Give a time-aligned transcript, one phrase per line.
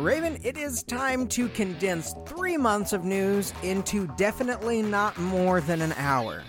[0.00, 5.82] Raven, it is time to condense three months of news into definitely not more than
[5.82, 6.42] an hour.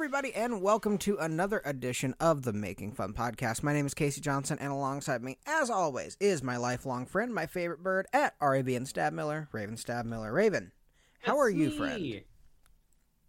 [0.00, 3.62] Everybody, and welcome to another edition of the Making Fun podcast.
[3.62, 7.44] My name is Casey Johnson, and alongside me, as always, is my lifelong friend, my
[7.44, 10.32] favorite bird at RAV and Stab Miller, Raven Stab Miller.
[10.32, 10.72] Raven,
[11.20, 11.76] how are you, me.
[11.76, 12.20] friend?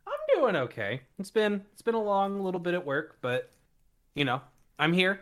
[0.07, 1.01] I'm doing okay.
[1.19, 3.51] It's been it's been a long little bit at work, but
[4.15, 4.39] you know,
[4.79, 5.19] I'm here.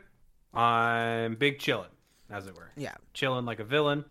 [0.53, 1.88] I'm big chillin',
[2.30, 2.70] as it were.
[2.77, 4.05] Yeah, Chillin' like a villain.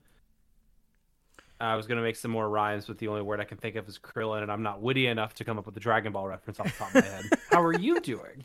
[1.61, 3.89] I was gonna make some more rhymes, but the only word I can think of
[3.89, 6.61] is Krillin, and I'm not witty enough to come up with a Dragon Ball reference
[6.61, 7.25] off the top of my head.
[7.51, 8.45] How are you doing?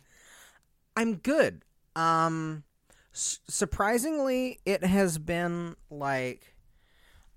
[0.97, 1.63] I'm good.
[1.95, 2.63] Um,
[3.13, 6.55] s- surprisingly, it has been like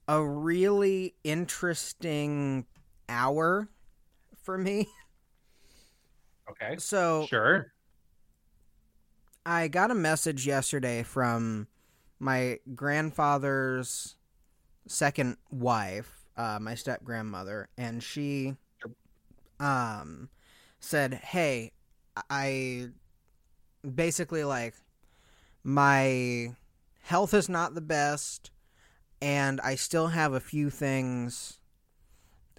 [0.09, 2.67] a really interesting
[3.09, 3.69] hour
[4.43, 4.89] for me.
[6.49, 6.77] Okay.
[6.79, 7.73] So, Sure.
[9.45, 11.67] I got a message yesterday from
[12.21, 14.16] my grandfather's
[14.87, 18.57] second wife, uh, my step grandmother, and she
[19.61, 20.29] um
[20.81, 21.73] said, "Hey,
[22.31, 22.89] I
[23.95, 24.75] basically like
[25.65, 26.55] my
[27.03, 28.51] health is not the best,
[29.21, 31.59] and I still have a few things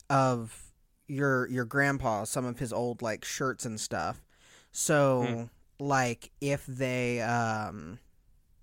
[0.10, 0.74] of
[1.08, 4.24] your your grandpa, some of his old like shirts and stuff.
[4.72, 5.44] So." Hmm.
[5.80, 8.00] like if they um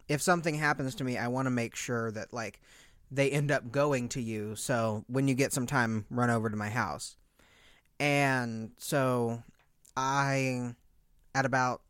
[0.09, 2.61] if something happens to me i want to make sure that like
[3.15, 6.57] they end up going to you so when you get some time run over to
[6.57, 7.17] my house
[8.01, 9.43] and so
[9.97, 10.75] i
[11.35, 11.81] at about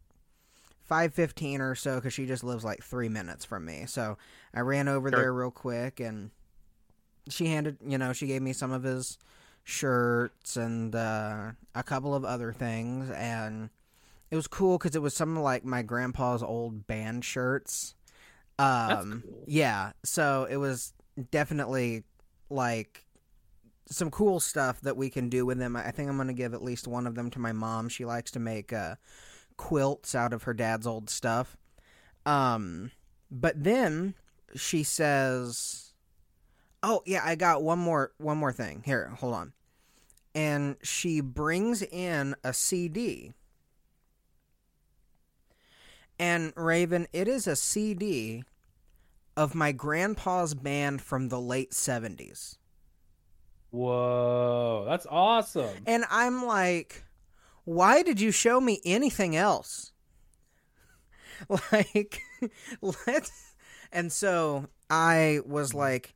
[0.91, 4.19] 5.15 or so because she just lives like three minutes from me so
[4.55, 5.19] i ran over Sure.
[5.21, 6.31] there real quick and
[7.29, 9.19] she handed you know she gave me some of his
[9.63, 13.71] shirts and uh, a couple of other things and
[14.31, 17.95] it was cool because it was some of like my grandpa's old band shirts.
[18.59, 19.45] Um, cool.
[19.47, 20.93] yeah, so it was
[21.31, 22.05] definitely
[22.51, 23.05] like
[23.87, 25.77] some cool stuff that we can do with them.
[25.77, 27.89] I think I'm gonna give at least one of them to my mom.
[27.89, 28.97] She likes to make uh,
[29.57, 31.57] quilts out of her dad's old stuff.
[32.27, 32.91] Um,
[33.31, 34.15] but then
[34.55, 35.93] she says,
[36.83, 38.83] "Oh yeah, I got one more one more thing.
[38.85, 39.53] Here, hold on."
[40.35, 43.33] And she brings in a CD.
[46.19, 48.45] And Raven, it is a CD
[49.37, 52.57] of my grandpa's band from the late 70s.
[53.71, 55.75] Whoa, that's awesome.
[55.87, 57.05] And I'm like,
[57.65, 59.93] why did you show me anything else?
[61.73, 62.21] like,
[63.07, 63.55] let's.
[63.93, 66.15] And so I was like,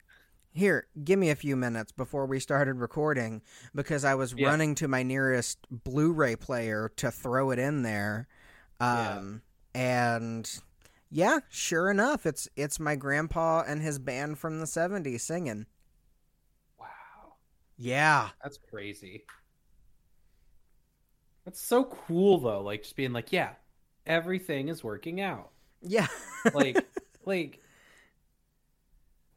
[0.52, 3.42] here, give me a few minutes before we started recording
[3.74, 4.48] because I was Yeah.
[4.48, 8.28] running to my nearest Blu ray player to throw it in there.
[8.80, 9.16] Yeah.
[9.18, 9.42] Um,
[9.74, 10.48] And
[11.10, 15.66] yeah, sure enough, it's it's my grandpa and his band from the 70s singing.
[16.78, 16.86] Wow.
[17.76, 18.28] Yeah.
[18.42, 19.24] That's crazy.
[21.44, 23.52] That's so cool though, like just being like, yeah,
[24.06, 25.50] everything is working out.
[25.80, 26.08] Yeah.
[26.52, 26.86] Like
[27.24, 27.62] like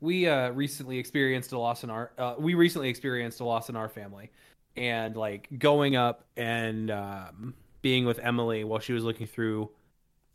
[0.02, 3.78] we uh recently experienced a loss in our uh, we recently experienced a loss in
[3.78, 4.30] our family
[4.76, 9.70] and like going up and um being with Emily while she was looking through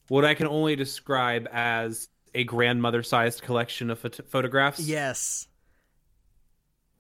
[0.09, 5.49] what I can only describe as a grandmother sized collection of phot- photographs yes.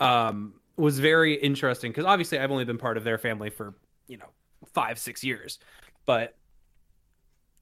[0.00, 3.74] um, was very interesting because obviously I've only been part of their family for
[4.08, 4.28] you know
[4.72, 5.58] five six years,
[6.06, 6.36] but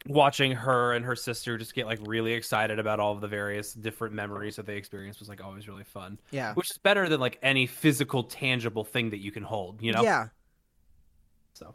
[0.06, 3.72] watching her and her sister just get like really excited about all of the various
[3.72, 6.53] different memories that they experienced was like always really fun, Yeah.
[6.55, 10.03] which is better than like any physical tangible thing that you can hold, you know.
[10.03, 10.28] Yeah.
[11.55, 11.75] So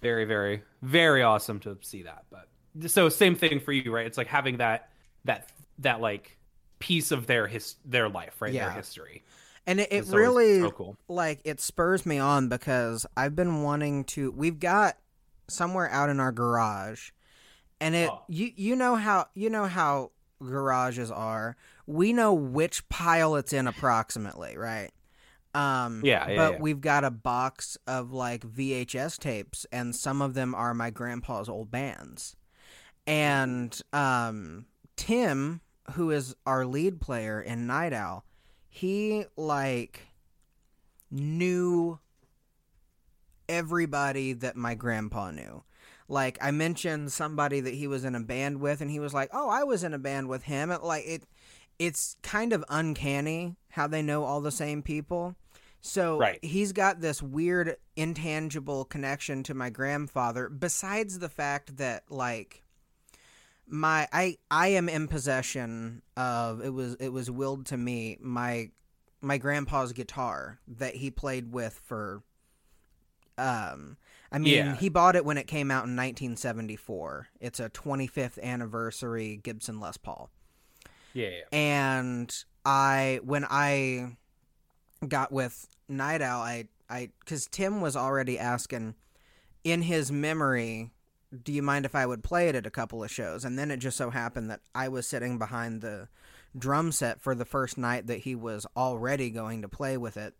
[0.00, 2.48] very very very awesome to see that, but
[2.86, 4.06] so same thing for you, right?
[4.06, 4.90] It's like having that
[5.24, 6.36] that that like
[6.78, 8.52] piece of their his their life, right?
[8.52, 9.24] Their history.
[9.66, 10.96] And it, it really so cool.
[11.08, 14.96] like it spurs me on because I've been wanting to we've got
[15.48, 17.10] somewhere out in our garage
[17.80, 18.22] and it Oh.
[18.28, 20.12] you you know how you know how
[20.42, 21.56] garages are.
[21.86, 24.90] We know which pile it's in approximately, right?
[25.54, 26.58] Um Yeah, yeah, but yeah.
[26.60, 31.48] we've got a box of like VHS tapes and some of them are my grandpa's
[31.48, 32.36] old bands.
[33.08, 34.66] And um
[34.96, 35.60] Tim,
[35.92, 38.24] who is our lead player in Night Owl,
[38.68, 40.08] he like
[41.10, 41.98] knew
[43.48, 45.62] everybody that my grandpa knew.
[46.06, 49.30] Like I mentioned somebody that he was in a band with and he was like,
[49.32, 51.24] "Oh, I was in a band with him." It, like it
[51.78, 55.34] it's kind of uncanny how they know all the same people.
[55.80, 56.44] So Right.
[56.44, 62.64] he's got this weird intangible connection to my grandfather besides the fact that like
[63.68, 68.70] my I I am in possession of it was it was willed to me my
[69.20, 72.22] my grandpa's guitar that he played with for
[73.36, 73.96] um
[74.30, 74.76] I mean Yeah.
[74.76, 77.28] he bought it when it came out in 1974.
[77.40, 80.30] It's a 25th anniversary Gibson Les Paul
[81.14, 81.42] Yeah, yeah.
[81.52, 84.16] and I when I
[85.06, 88.94] got with Night Owl, I I because Tim was already asking
[89.64, 90.90] in his memory,
[91.42, 93.44] do you mind if I would play it at a couple of shows?
[93.44, 96.08] And then it just so happened that I was sitting behind the
[96.56, 100.34] drum set for the first night that he was already going to play with it.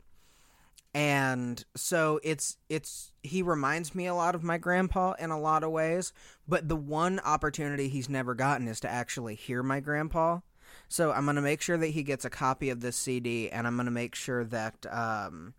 [0.94, 5.62] And so it's it's he reminds me a lot of my grandpa in a lot
[5.62, 6.12] of ways,
[6.48, 10.40] but the one opportunity he's never gotten is to actually hear my grandpa.
[10.88, 13.76] So I'm gonna make sure that he gets a copy of this CD, and I'm
[13.76, 15.52] gonna make sure that um,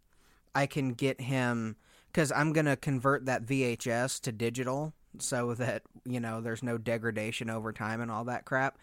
[0.55, 1.75] I can get him
[2.11, 7.49] because I'm gonna convert that VHS to digital, so that you know there's no degradation
[7.49, 8.77] over time and all that crap.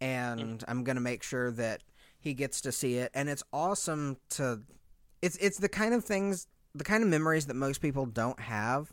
[0.00, 1.82] And I'm gonna make sure that
[2.18, 4.60] he gets to see it, and it's awesome to.
[5.22, 8.92] It's it's the kind of things, the kind of memories that most people don't have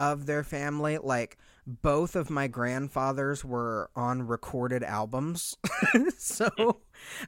[0.00, 0.98] of their family.
[0.98, 5.56] Like both of my grandfathers were on recorded albums.
[6.18, 6.80] so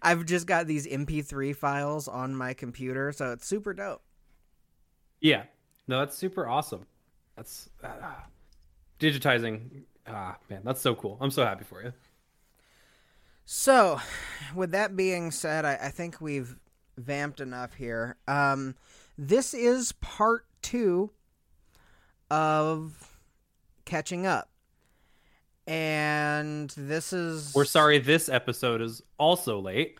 [0.03, 4.03] I've just got these MP3 files on my computer, so it's super dope.
[5.21, 5.45] Yeah.
[5.87, 6.87] No, that's super awesome.
[7.37, 8.25] That's ah,
[9.05, 9.83] digitizing.
[10.07, 11.19] Ah, man, that's so cool.
[11.21, 11.93] I'm so happy for you.
[13.45, 14.01] So,
[14.55, 16.57] with that being said, I, I think we've
[16.97, 18.17] vamped enough here.
[18.27, 18.75] Um,
[19.19, 21.11] this is part two
[22.31, 23.19] of
[23.85, 24.51] catching up.
[25.67, 29.99] And this is We're sorry this episode is also late.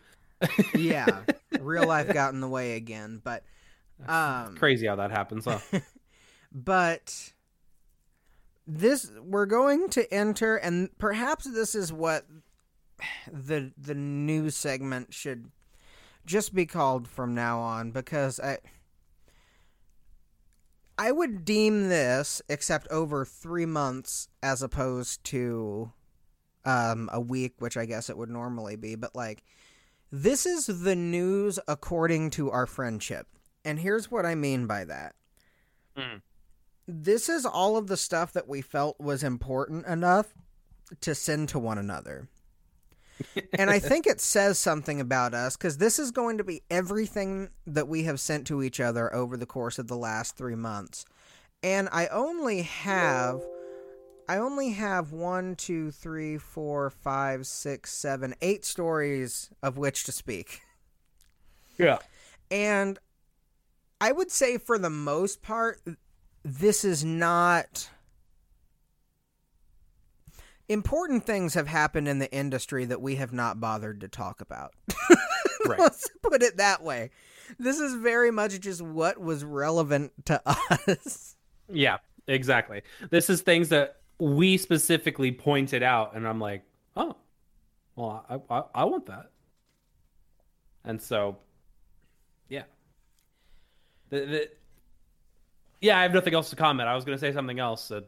[0.75, 1.21] yeah,
[1.59, 3.43] real life got in the way again, but
[4.07, 5.59] um Crazy how that happens, huh?
[6.51, 7.33] but
[8.67, 12.25] this we're going to enter and perhaps this is what
[13.31, 15.51] the the new segment should
[16.25, 18.57] just be called from now on because I
[20.97, 25.91] I would deem this except over 3 months as opposed to
[26.63, 29.43] um a week which I guess it would normally be but like
[30.11, 33.27] this is the news according to our friendship
[33.63, 35.15] and here's what I mean by that
[35.97, 36.21] Mm.
[36.87, 40.33] This is all of the stuff that we felt was important enough
[41.01, 42.27] to send to one another.
[43.57, 47.49] and I think it says something about us because this is going to be everything
[47.65, 51.05] that we have sent to each other over the course of the last three months.
[51.63, 53.41] And I only have.
[54.27, 60.11] I only have one, two, three, four, five, six, seven, eight stories of which to
[60.11, 60.61] speak.
[61.77, 61.99] yeah.
[62.49, 62.97] And
[64.01, 65.79] I would say for the most part,
[66.45, 67.89] this is not.
[70.69, 74.71] Important things have happened in the industry that we have not bothered to talk about.
[75.67, 75.79] Right.
[75.79, 77.09] Let's put it that way.
[77.57, 80.39] This is very much just what was relevant to
[80.87, 81.35] us.
[81.67, 81.97] Yeah,
[82.27, 82.83] exactly.
[83.09, 86.63] This is things that we specifically pointed out, and I'm like,
[86.95, 87.15] oh,
[87.95, 89.31] well, I, I, I want that.
[90.83, 91.37] And so,
[92.47, 92.63] yeah.
[94.09, 94.49] The, the,
[95.85, 96.89] yeah, I have nothing else to comment.
[96.89, 97.91] I was going to say something else.
[97.91, 98.01] Uh,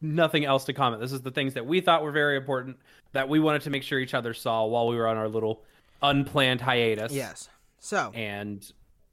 [0.00, 1.00] nothing else to comment.
[1.00, 2.78] This is the things that we thought were very important
[3.12, 5.62] that we wanted to make sure each other saw while we were on our little
[6.02, 7.12] unplanned hiatus.
[7.12, 7.48] Yes.
[7.78, 8.68] So, And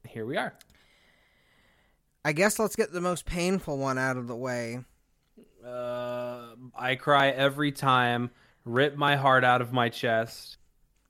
[0.08, 0.54] here we are.
[2.26, 4.80] I guess let's get the most painful one out of the way.
[5.64, 8.32] Uh, I cry every time,
[8.66, 10.58] rip my heart out of my chest,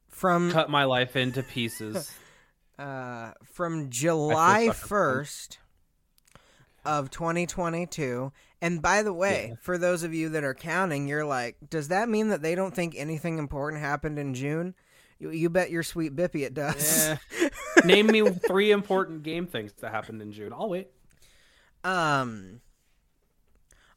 [0.10, 2.12] From cut my life into pieces.
[2.78, 5.58] uh, from July 1st
[6.86, 8.32] of 2022.
[8.62, 9.56] And by the way, Yeah.
[9.62, 12.74] for those of you that are counting, you're like, does that mean that they don't
[12.76, 14.74] think anything important happened in June?
[15.20, 17.08] You, you bet your sweet bippy it does.
[17.40, 17.50] Yeah.
[17.86, 20.52] Name me three important game things that happened in June.
[20.54, 20.88] I'll wait.
[21.84, 22.62] Um.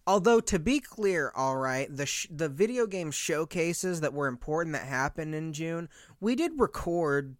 [0.09, 4.73] Although to be clear, all right, the sh- the video game showcases that were important
[4.75, 5.89] that happened in June,
[6.21, 7.35] we did record.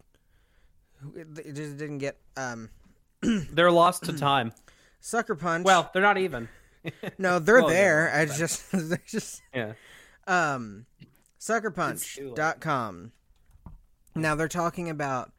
[1.15, 2.69] It just didn't get um
[3.21, 4.51] They're lost to time.
[4.99, 5.65] Sucker punch.
[5.65, 6.49] Well, they're not even.
[7.17, 8.11] no, they're well, there.
[8.13, 9.73] yeah, I just they're just Yeah.
[10.27, 10.85] um
[11.39, 13.11] suckerpunch.com.
[14.15, 15.31] Now they're talking about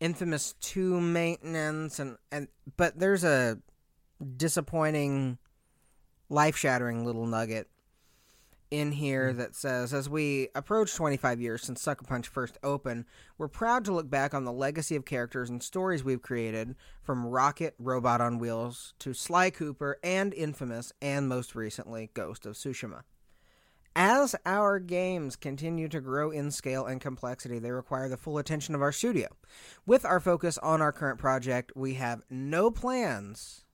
[0.00, 3.58] Infamous 2 maintenance and and but there's a
[4.36, 5.38] disappointing
[6.28, 7.68] life-shattering little nugget
[8.80, 9.38] in here Hmm.
[9.38, 13.04] that says As we approach 25 years since Sucker Punch first opened,
[13.38, 17.26] we're proud to look back on the legacy of characters and stories we've created from
[17.26, 23.02] Rocket, Robot on Wheels, to Sly Cooper, and Infamous, and most recently, Ghost of Tsushima.
[23.96, 28.74] As our games continue to grow in scale and complexity, they require the full attention
[28.74, 29.28] of our studio.
[29.86, 33.64] With our focus on our current project, we have no plans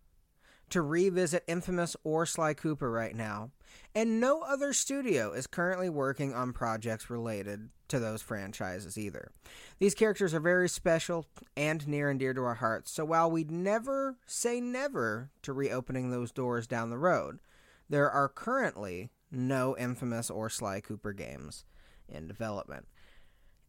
[0.69, 3.51] to revisit Infamous or Sly Cooper right now,
[3.95, 9.33] and no other studio is currently working on projects related to those franchises either.
[9.79, 13.51] These characters are very special and near and dear to our hearts, so while we'd
[13.51, 17.41] never say never to reopening those doors down the road,
[17.89, 21.65] there are currently no Infamous or Sly Cooper games
[22.09, 22.87] in development.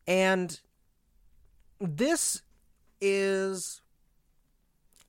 [0.08, 0.60] And
[1.80, 2.42] this
[3.00, 3.82] is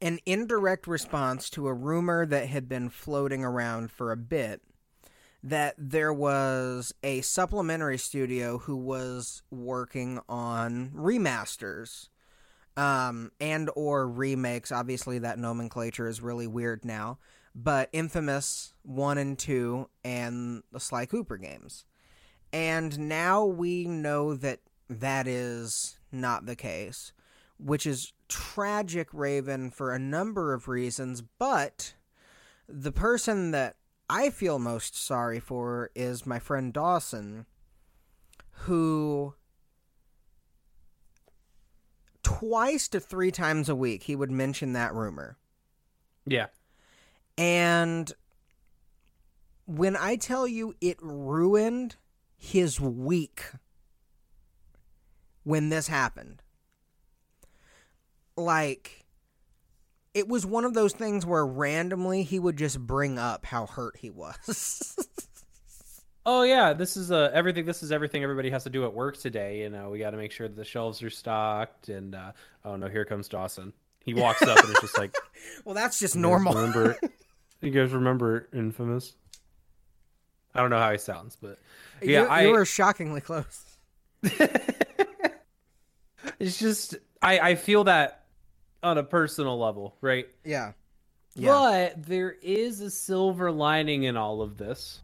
[0.00, 4.60] an indirect response to a rumor that had been floating around for a bit
[5.42, 12.08] that there was a supplementary studio who was working on remasters
[12.76, 14.70] um, and or remakes.
[14.70, 17.18] Obviously that nomenclature is really weird now
[17.54, 21.84] but infamous 1 and 2 and the sly cooper games.
[22.52, 27.12] And now we know that that is not the case
[27.58, 31.94] which is tragic, Raven, for a number of reasons, but
[32.68, 33.76] the person that
[34.12, 37.46] I feel most sorry for is my friend Dawson,
[38.50, 39.32] who
[42.22, 45.38] twice to three times a week he would mention that rumor.
[46.26, 46.48] Yeah.
[47.38, 48.12] And
[49.64, 51.96] when I tell you it ruined
[52.36, 53.46] his week
[55.42, 56.42] when this happened,
[58.36, 59.01] like
[60.14, 63.96] it was one of those things where randomly he would just bring up how hurt
[63.96, 64.96] he was.
[66.24, 67.66] Oh yeah, this is uh, everything.
[67.66, 69.62] This is everything everybody has to do at work today.
[69.62, 71.88] You know, we got to make sure that the shelves are stocked.
[71.88, 72.30] And uh,
[72.64, 73.72] oh no, here comes Dawson.
[74.04, 75.14] He walks up and it's just like
[75.64, 76.54] well, that's just "You normal.
[76.54, 76.96] Remember,
[77.60, 79.14] you guys remember Infamous?
[80.54, 81.58] I don't know how he sounds, but
[82.00, 83.64] yeah, you, I you were shockingly close.
[86.38, 88.21] it's just I I feel that
[88.82, 90.26] on a personal level, right?
[90.44, 90.72] Yeah.
[91.34, 91.50] Yeah.
[91.94, 95.00] But there is a silver lining in all of this.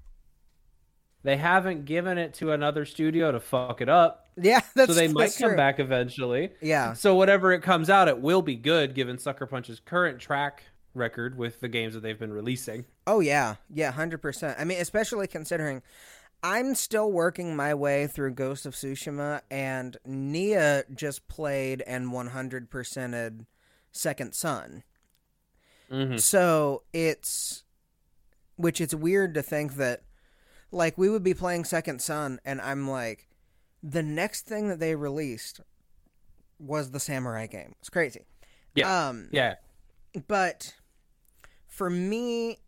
[1.22, 5.08] They haven't given it to another studio to fuck it up, yeah, that's so they
[5.08, 5.56] might that's come true.
[5.56, 6.50] back eventually.
[6.60, 6.92] Yeah.
[6.92, 10.62] So whatever it comes out, it will be good given Sucker Punch's current track
[10.94, 12.84] record with the games that they've been releasing.
[13.06, 14.56] Oh yeah, yeah, hundred percent.
[14.58, 15.82] I mean, especially considering
[16.42, 22.70] I'm still working my way through Ghost of Tsushima, and Nia just played and 100
[22.70, 23.46] percented
[23.98, 24.84] Second Son.
[25.90, 26.20] Mhm.
[26.20, 27.64] So it's,
[28.56, 30.02] which it's weird to think that,
[30.70, 33.28] like, we would be playing Second Son, and I'm like,
[33.82, 35.60] the next thing that they released
[36.58, 37.74] was the Samurai game.
[37.80, 38.26] It's crazy.
[38.74, 39.08] Yeah.
[39.08, 39.54] Um, Yeah.
[40.26, 40.74] but
[41.66, 42.58] for me,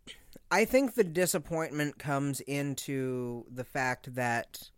[0.49, 4.71] I think the disappointment comes into the fact that,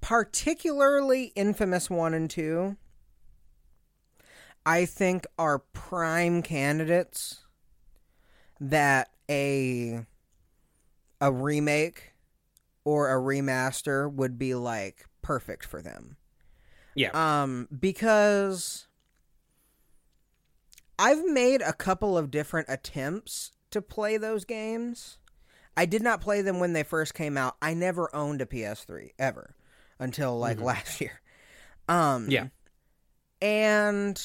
[0.00, 2.76] particularly Infamous 1 and 2,
[4.66, 7.40] I think are prime candidates
[8.60, 10.06] that a
[11.20, 12.12] a remake
[12.84, 16.16] or a remaster would be like perfect for them.
[16.94, 17.10] Yeah.
[17.12, 18.86] Um because
[20.98, 25.18] I've made a couple of different attempts to play those games.
[25.76, 27.56] I did not play them when they first came out.
[27.60, 29.56] I never owned a PS3 ever
[29.98, 30.62] until like Mhm.
[30.64, 31.20] last year.
[31.88, 32.48] Um Yeah.
[33.42, 34.22] And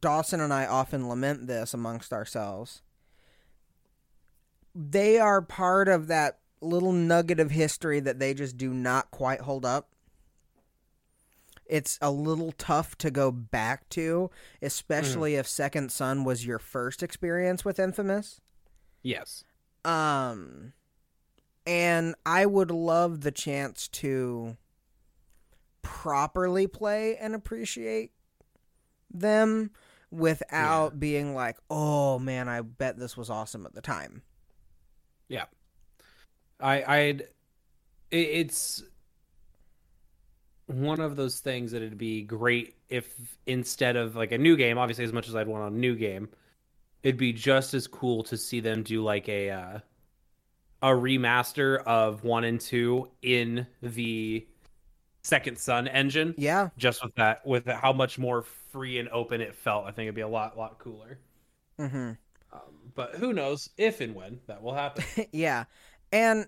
[0.00, 2.82] Dawson and I often lament this amongst ourselves.
[4.74, 9.40] They are part of that little nugget of history that they just do not quite
[9.40, 9.88] hold up.
[11.64, 14.30] It's a little tough to go back to,
[14.62, 18.40] especially if Second Son was your first experience with Infamous.
[19.02, 19.44] Yes.
[19.84, 20.72] Um
[21.66, 24.56] and I would love the chance to
[25.82, 28.12] properly play and appreciate
[29.20, 29.70] them
[30.10, 34.22] without being like, "Oh man, I bet this was awesome at the time."
[35.28, 35.46] Yeah,
[36.60, 37.20] I I'd
[38.10, 38.82] it, it's
[40.66, 44.78] one of those things that it'd be great if instead of like a new game,
[44.78, 46.28] obviously as much as I'd want a new game,
[47.02, 49.78] it'd be just as cool to see them do like a uh,
[50.82, 54.46] a remaster of 1 and 2 in the
[55.26, 56.34] Second Son engine.
[56.38, 56.68] Yeah.
[56.78, 60.14] Just with that with how much more free and open it felt, I think it'd
[60.14, 61.18] be a lot lot cooler.
[61.80, 62.16] Mhm.
[62.52, 62.60] Um,
[62.94, 65.04] but who knows if and when that will happen.
[65.32, 65.64] yeah.
[66.12, 66.46] And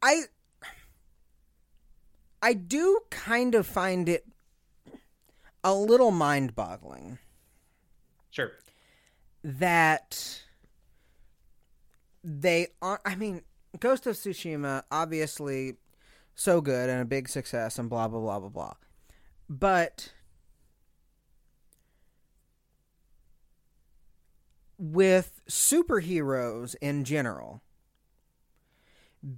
[0.00, 0.22] I
[2.40, 4.24] I do kind of find it
[5.64, 7.18] a little mind-boggling
[8.30, 8.52] Sure.
[9.44, 10.42] that
[12.22, 13.42] they are I mean
[13.80, 15.74] Ghost of Tsushima obviously
[16.34, 18.74] so good and a big success and blah blah blah blah blah.
[19.48, 20.12] But
[24.78, 27.62] with superheroes in general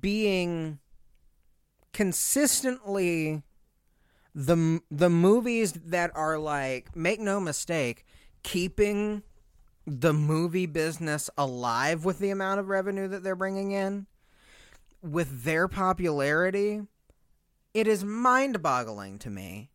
[0.00, 0.78] being
[1.92, 3.42] consistently
[4.34, 8.06] the the movies that are like make no mistake
[8.42, 9.22] keeping
[9.86, 14.06] the movie business alive with the amount of revenue that they're bringing in
[15.04, 16.80] with their popularity
[17.74, 19.70] it is mind-boggling to me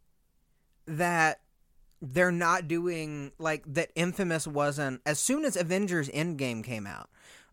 [0.88, 1.42] that
[2.02, 7.10] they're not doing like that infamous wasn't as soon as avengers endgame came out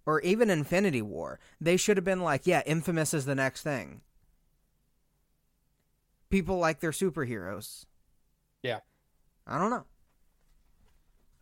[0.06, 4.00] or even infinity war they should have been like yeah infamous is the next thing.
[6.30, 7.85] People like their superheroes.
[8.62, 8.80] Yeah.
[9.47, 9.85] i don't know.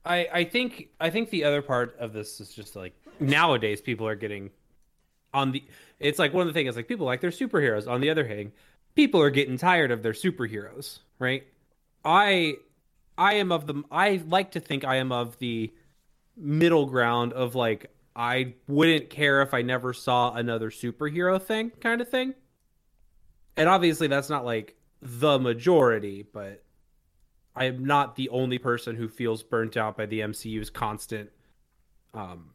[0.04, 4.06] I, I think I think the other part of this is just like nowadays people
[4.06, 4.50] are getting
[5.32, 5.64] on the
[6.04, 7.88] it's like one of the things like people like their superheroes.
[7.88, 8.52] On the other hand,
[8.94, 11.44] people are getting tired of their superheroes, right?
[12.04, 12.56] I
[13.16, 15.72] I am of the I like to think I am of the
[16.36, 22.02] middle ground of like I wouldn't care if I never saw another superhero thing kind
[22.02, 22.34] of thing.
[23.56, 26.62] And obviously that's not like the majority, but
[27.56, 31.30] I am not the only person who feels burnt out by the MCU's constant
[32.12, 32.50] um,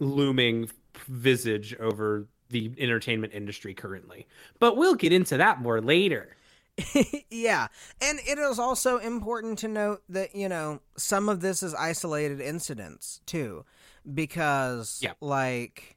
[0.00, 0.68] looming
[1.06, 4.26] visage over the entertainment industry currently.
[4.58, 6.36] But we'll get into that more later.
[7.30, 7.68] yeah.
[8.00, 12.40] And it is also important to note that, you know, some of this is isolated
[12.40, 13.64] incidents too.
[14.12, 15.12] Because, Yeah.
[15.20, 15.96] like,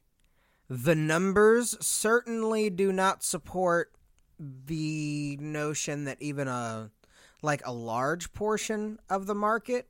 [0.68, 3.92] the numbers certainly do not support
[4.38, 6.90] the notion that even a,
[7.42, 9.88] like, a large portion of the market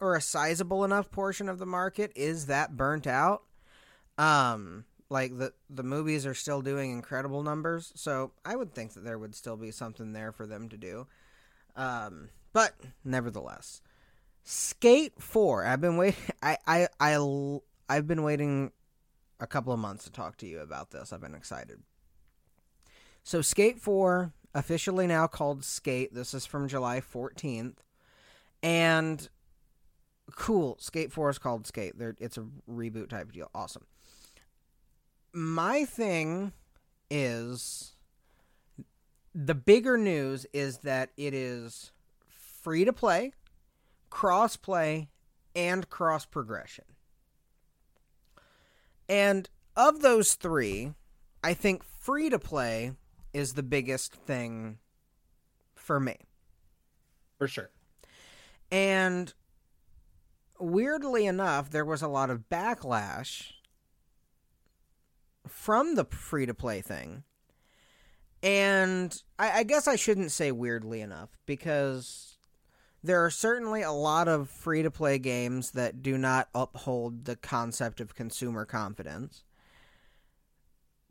[0.00, 3.42] or a sizable enough portion of the market is that burnt out.
[4.20, 9.02] Um, like the the movies are still doing incredible numbers, so I would think that
[9.02, 11.06] there would still be something there for them to do.
[11.74, 13.80] Um, but nevertheless,
[14.44, 15.64] Skate Four.
[15.64, 16.20] I've been waiting.
[16.42, 16.58] I
[17.00, 18.72] I I've been waiting
[19.40, 21.14] a couple of months to talk to you about this.
[21.14, 21.80] I've been excited.
[23.24, 26.12] So Skate Four officially now called Skate.
[26.12, 27.82] This is from July fourteenth,
[28.62, 29.30] and
[30.36, 30.76] cool.
[30.78, 31.98] Skate Four is called Skate.
[31.98, 33.50] There, it's a reboot type deal.
[33.54, 33.86] Awesome
[35.32, 36.52] my thing
[37.10, 37.92] is
[39.34, 41.92] the bigger news is that it is
[42.28, 43.32] free to play,
[44.10, 45.08] cross play,
[45.54, 46.84] and cross progression.
[49.08, 50.94] And of those three,
[51.42, 52.92] I think free to play
[53.32, 54.78] is the biggest thing
[55.74, 56.16] for me.
[57.38, 57.70] For sure.
[58.70, 59.32] And
[60.58, 63.52] weirdly enough, there was a lot of backlash
[65.46, 67.24] from the free to play thing.
[68.42, 72.38] And I, I, guess I shouldn't say weirdly enough because
[73.02, 77.36] there are certainly a lot of free to play games that do not uphold the
[77.36, 79.44] concept of consumer confidence,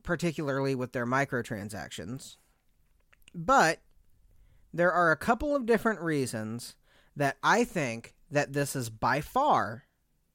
[0.04, 2.38] particularly with their microtransactions.
[3.34, 3.82] But
[4.74, 6.76] there are a couple of different reasons
[7.16, 9.86] that I think that this is by far,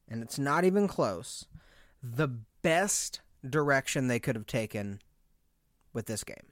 [0.08, 1.46] and it's not even close,
[2.02, 2.28] the
[2.62, 5.00] best direction they could have taken
[5.92, 6.46] with this game.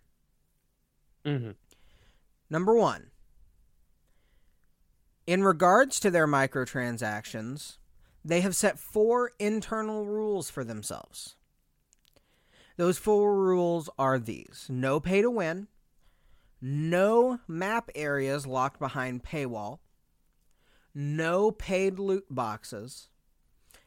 [1.25, 1.51] Mm-hmm.
[2.51, 3.11] Number one,
[5.27, 7.79] in regards to their microtransactions,
[8.25, 11.37] they have set four internal rules for themselves.
[12.77, 15.69] Those four rules are these no pay to win,
[16.61, 19.81] no map areas locked behind paywall,
[20.95, 23.09] no paid loot boxes,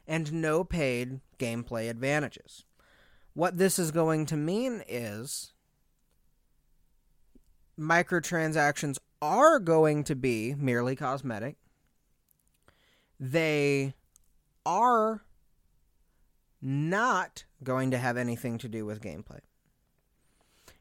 [0.06, 2.65] and no paid gameplay advantages.
[3.36, 5.52] What this is going to mean is
[7.78, 11.56] microtransactions are going to be merely cosmetic.
[13.20, 13.92] They
[14.64, 15.22] are
[16.62, 19.40] not going to have anything to do with gameplay.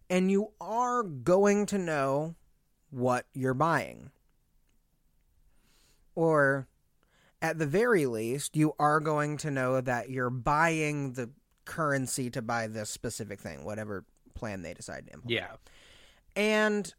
[0.09, 2.35] And you are going to know
[2.89, 4.11] what you're buying.
[6.15, 6.69] Or,
[7.41, 11.31] at the very least, you are going to know that you're buying the
[11.65, 15.31] currency to buy this specific thing, whatever plan they decide to implement.
[15.31, 15.55] Yeah.
[16.35, 16.93] And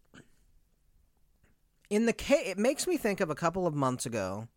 [1.91, 4.49] in the case, it makes me think of a couple of months ago.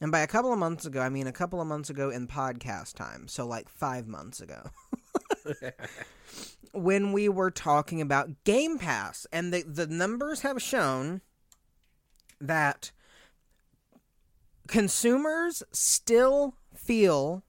[0.00, 2.26] And by a couple of months ago, I mean a couple of months ago in
[2.26, 3.28] podcast time.
[3.28, 4.70] So, like five months ago.
[6.72, 11.20] when we were talking about Game Pass, and the the numbers have shown
[12.40, 12.92] that
[14.66, 17.44] consumers still feel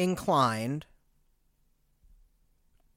[0.00, 0.86] inclined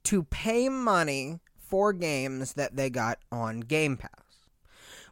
[0.03, 4.09] to pay money for games that they got on Game Pass.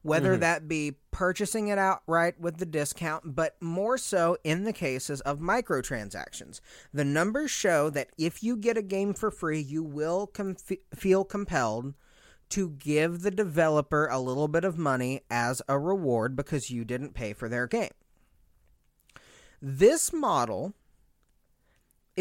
[0.03, 0.39] Whether Mhm.
[0.39, 5.39] that be purchasing it outright with the discount, but more so in the cases of
[5.39, 6.59] microtransactions.
[6.93, 10.55] The numbers show that if you get a game for free, you will com-
[10.95, 11.93] feel compelled
[12.49, 17.13] to give the developer a little bit of money as a reward because you didn't
[17.13, 17.93] pay for their game.
[19.61, 20.73] This model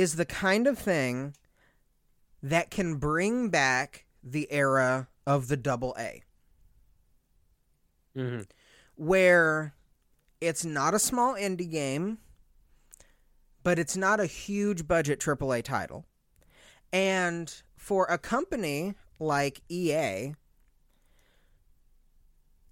[0.01, 1.37] is the kind of thing
[2.43, 6.23] that can bring back the era of the double A,
[8.17, 8.49] Mhm.
[8.95, 9.75] where
[10.41, 12.19] it's not a small indie game,
[13.63, 16.07] but it's not a huge budget AAA title.
[16.91, 20.35] And for a company like EA,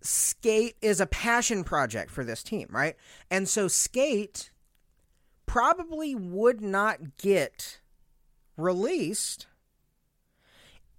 [0.00, 2.96] Skate is a passion project for this team, right?
[3.30, 4.50] And so Skate
[5.48, 7.80] probably would not get
[8.56, 9.46] released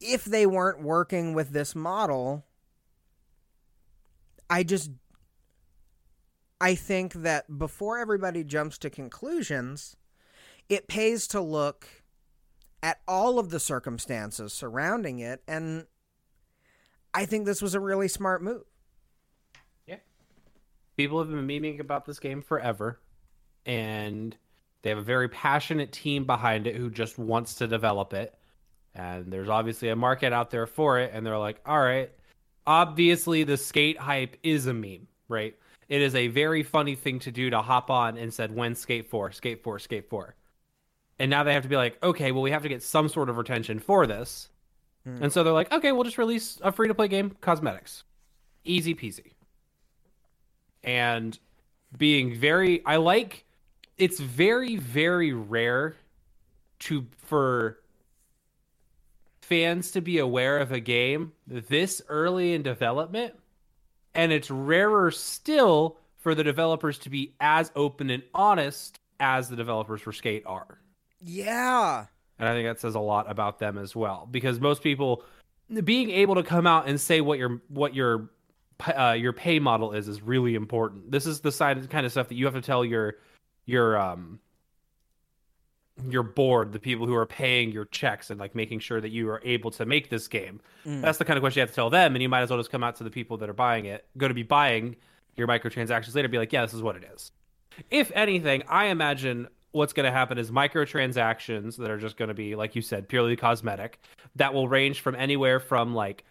[0.01, 2.45] if they weren't working with this model.
[4.49, 4.91] I just
[6.59, 9.95] I think that before everybody jumps to conclusions,
[10.67, 11.87] it pays to look
[12.81, 15.85] at all of the circumstances surrounding it and
[17.13, 18.63] I think this was a really smart move.
[19.87, 19.97] Yeah.
[20.95, 22.99] People have been memeing about this game forever,
[23.69, 24.35] and
[24.81, 28.33] they have a very passionate team behind it who just wants to develop it.
[28.95, 32.09] And there's obviously a market out there for it, and they're like, all right,
[32.65, 35.55] obviously the skate hype is a meme, right?
[35.87, 39.07] It is a very funny thing to do to hop on and said, when skate
[39.07, 40.35] 4, skate 4, skate 4.
[41.19, 43.29] And now they have to be like, okay, well, we have to get some sort
[43.29, 44.49] of retention for this.
[45.05, 45.25] Hmm.
[45.25, 48.03] And so they're like, okay, we'll just release a free to play game, cosmetics.
[48.63, 49.33] Easy peasy.
[50.83, 51.37] And
[51.95, 53.45] being very I like
[53.99, 55.95] it's very, very rare
[56.79, 57.79] to for
[59.41, 63.35] fans to be aware of a game this early in development.
[64.15, 69.55] And it's rarer still for the developers to be as open and honest as the
[69.55, 70.79] developers for Skate are.
[71.21, 72.05] Yeah.
[72.37, 75.23] And I think that says a lot about them as well, because most people
[75.83, 78.29] being able to come out and say what your what your
[78.97, 81.11] uh, your pay model is is really important.
[81.11, 83.15] This is the side kind of stuff that you have to tell your
[83.69, 84.39] your um
[86.09, 89.29] your board, the people who are paying your checks and like making sure that you
[89.29, 90.61] are able to make this game.
[90.85, 91.01] Mm.
[91.01, 92.59] That's the kind of question you have to tell them, and you might as well
[92.59, 94.95] just come out to the people that are buying it, going to be buying
[95.35, 97.31] your microtransactions later, be like, yeah, this is what it is.
[97.91, 102.33] If anything, I imagine what's going to happen is microtransactions that are just going to
[102.33, 103.99] be, like you said, purely cosmetic,
[104.37, 106.23] that will range from anywhere from like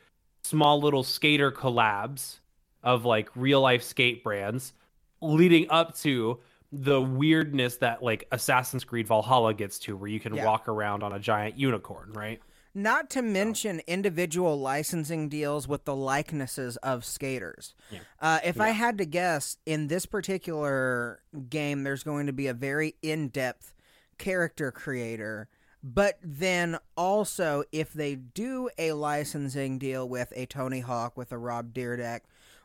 [0.42, 2.38] small little skater collabs
[2.82, 4.72] of like real life skate brands,
[5.20, 6.38] leading up to
[6.72, 10.44] the weirdness that like Assassin's Creed Valhalla gets to, where you can Yeah.
[10.44, 12.40] walk around on a giant unicorn, right?
[12.74, 17.74] Not to mention individual licensing deals with the likenesses of skaters.
[17.90, 18.00] Yeah.
[18.20, 22.54] Uh, if I had to guess, in this particular game, there's going to be a
[22.54, 23.72] very in depth
[24.18, 25.48] character creator.
[25.82, 31.38] But then also, if they do a licensing deal with a Tony Hawk, with a
[31.38, 32.20] Rob Dyrdek,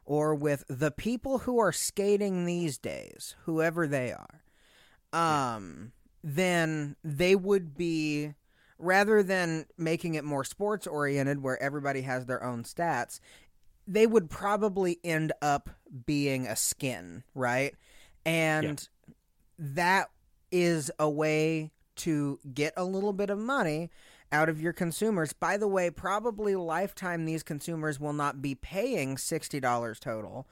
[0.05, 4.43] or with the people who are skating these days, whoever they are,
[5.13, 5.91] um,
[6.23, 8.33] then they would be
[8.79, 13.19] rather than making it more sports oriented where everybody has their own stats
[13.87, 15.69] they would probably end up
[16.05, 17.75] being a skin right?
[18.25, 18.87] And
[19.59, 20.09] that
[20.51, 23.89] is a way to get a little bit of money
[24.33, 29.15] out of your consumers by the way probably lifetime these consumers will not be paying
[29.15, 30.47] $60 total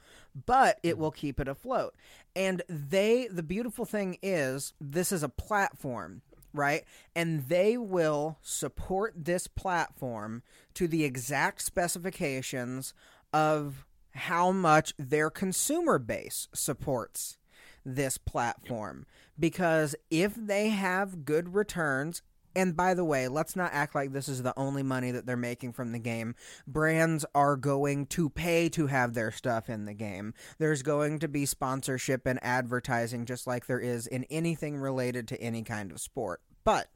[0.46, 1.94] but it will keep it afloat
[2.34, 6.22] and they the beautiful thing is this is a platform
[6.54, 6.84] right?
[7.14, 10.42] And they will support this platform
[10.74, 12.94] to the exact specifications
[13.32, 17.38] of how much their consumer base supports
[17.84, 19.06] this platform.
[19.38, 22.22] Because if they have good returns,
[22.54, 25.36] and by the way, let's not act like this is the only money that they're
[25.36, 26.34] making from the game.
[26.66, 30.34] Brands are going to pay to have their stuff in the game.
[30.58, 35.40] There's going to be sponsorship and advertising, just like there is in anything related to
[35.40, 36.40] any kind of sport.
[36.64, 36.88] But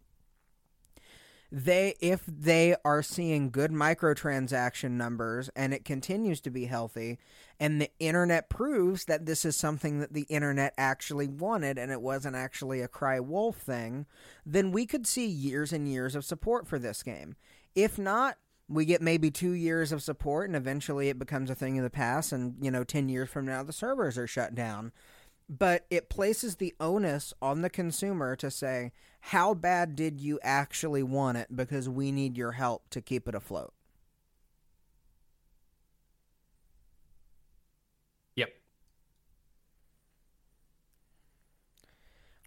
[1.52, 7.18] they if they are seeing good microtransaction numbers and it continues to be healthy
[7.61, 12.02] and the internet proves that this is something that the internet actually wanted and it
[12.02, 14.06] wasn't actually a cry wolf thing
[14.44, 17.37] then we could see years and years of support for this game.
[17.74, 18.37] If not
[18.68, 21.90] we get maybe two years of support and eventually it becomes a thing of the
[21.90, 24.92] past and you know 10 years from now the servers are shut down
[25.48, 31.02] but it places the onus on the consumer to say how bad did you actually
[31.02, 31.54] want it?
[31.54, 33.72] Because we need your help to keep it afloat.
[38.37, 38.50] Yep.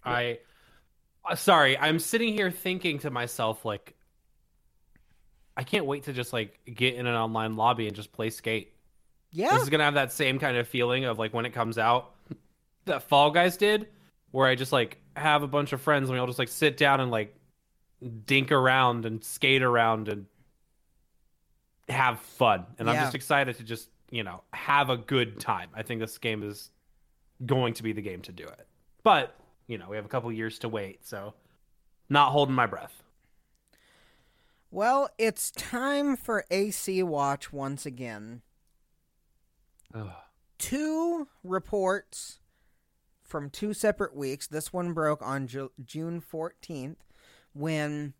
[0.04, 0.38] I
[1.28, 3.94] uh, sorry, I'm sitting here thinking to myself like
[5.56, 8.72] I can't wait to just like get in an online lobby and just play skate.
[9.32, 9.52] yeah.
[9.52, 11.76] This is going to have that same kind of feeling of like when it comes
[11.76, 12.14] out
[12.86, 13.88] that Fall Guys did
[14.30, 16.76] where I just like have a bunch of friends and we all just like sit
[16.76, 17.34] down and like
[18.26, 20.26] dink around and skate around and
[21.88, 22.64] have fun.
[22.78, 25.68] And I'm just excited to just, you know, have a good time.
[25.74, 26.70] I think this game is
[27.44, 28.66] going to be the game to do it.
[29.02, 29.34] But,
[29.66, 31.34] you know, we have a couple years to wait, so
[32.08, 33.02] not holding my breath.
[34.72, 38.42] well it's time for ac watch once again
[39.94, 40.10] Ugh.
[40.58, 42.39] two reports
[43.30, 44.46] from two separate weeks.
[44.46, 46.96] This one broke on Ju- June 14th
[47.52, 48.14] when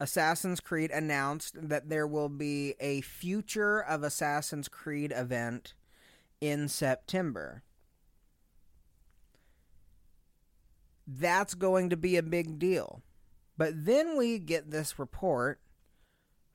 [0.00, 5.74] Assassin's Creed announced that there will be a future of Assassin's Creed event
[6.40, 7.62] in September.
[11.06, 13.02] That's going to be a big deal.
[13.58, 15.60] But then we get this report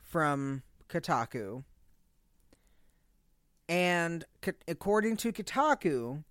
[0.02, 1.64] from Kotaku
[3.68, 4.26] and
[4.68, 6.24] according to Kotaku,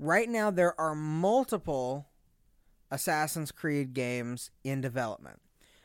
[0.00, 2.08] right now there are multiple
[2.90, 5.40] Assassin's Creed games in development.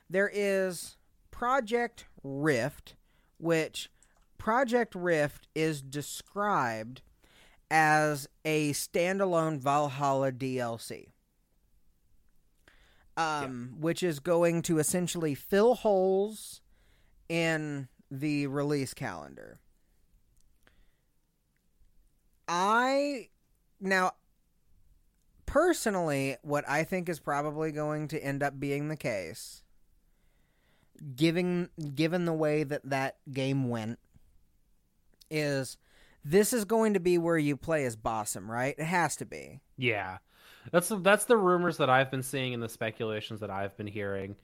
[0.09, 0.97] There is
[1.29, 2.95] Project Rift,
[3.37, 3.91] which
[4.37, 7.01] Project Rift is described
[7.69, 11.07] as a standalone Valhalla DLC.
[13.17, 16.61] Um, which is going to essentially fill holes
[17.29, 19.59] in the release calendar.
[22.47, 23.29] I
[23.85, 24.11] now
[25.45, 29.63] personally what I think is probably going to end up being the case
[31.15, 33.99] given given the way that that game went
[35.29, 35.77] is
[36.23, 38.75] this is going to be where you play as Basim, right?
[38.77, 39.61] It has to be.
[39.77, 40.17] Yeah.
[40.71, 44.35] That's that's the rumors that I've been seeing and the speculations that I've been hearing.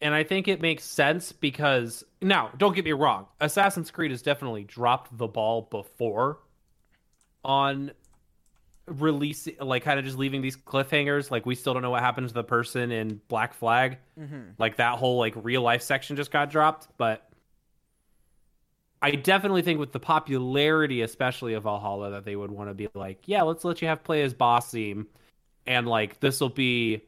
[0.00, 4.22] And I think it makes sense because now, don't get me wrong, Assassin's Creed has
[4.22, 6.38] definitely dropped the ball before
[7.44, 7.92] on
[8.86, 12.28] releasing like kind of just leaving these cliffhangers like we still don't know what happened
[12.28, 13.98] to the person in Black Flag.
[14.18, 14.50] Mm-hmm.
[14.58, 17.28] Like that whole like real life section just got dropped, but
[19.02, 22.88] I definitely think with the popularity, especially of Valhalla, that they would want to be
[22.94, 25.06] like, yeah, let's let you have play as Basim,
[25.66, 27.02] and like this will be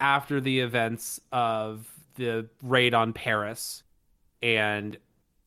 [0.00, 3.82] after the events of the raid on Paris,
[4.42, 4.96] and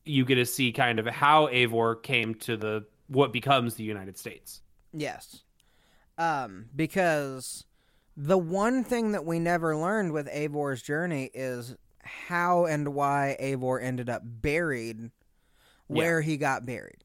[0.04, 4.16] you get to see kind of how Eivor came to the what becomes the United
[4.16, 4.62] States.
[4.92, 5.42] Yes.
[6.18, 7.64] Um, because
[8.16, 13.82] the one thing that we never learned with Eivor's journey is how and why Avor
[13.82, 15.10] ended up buried
[15.86, 17.04] where he got buried.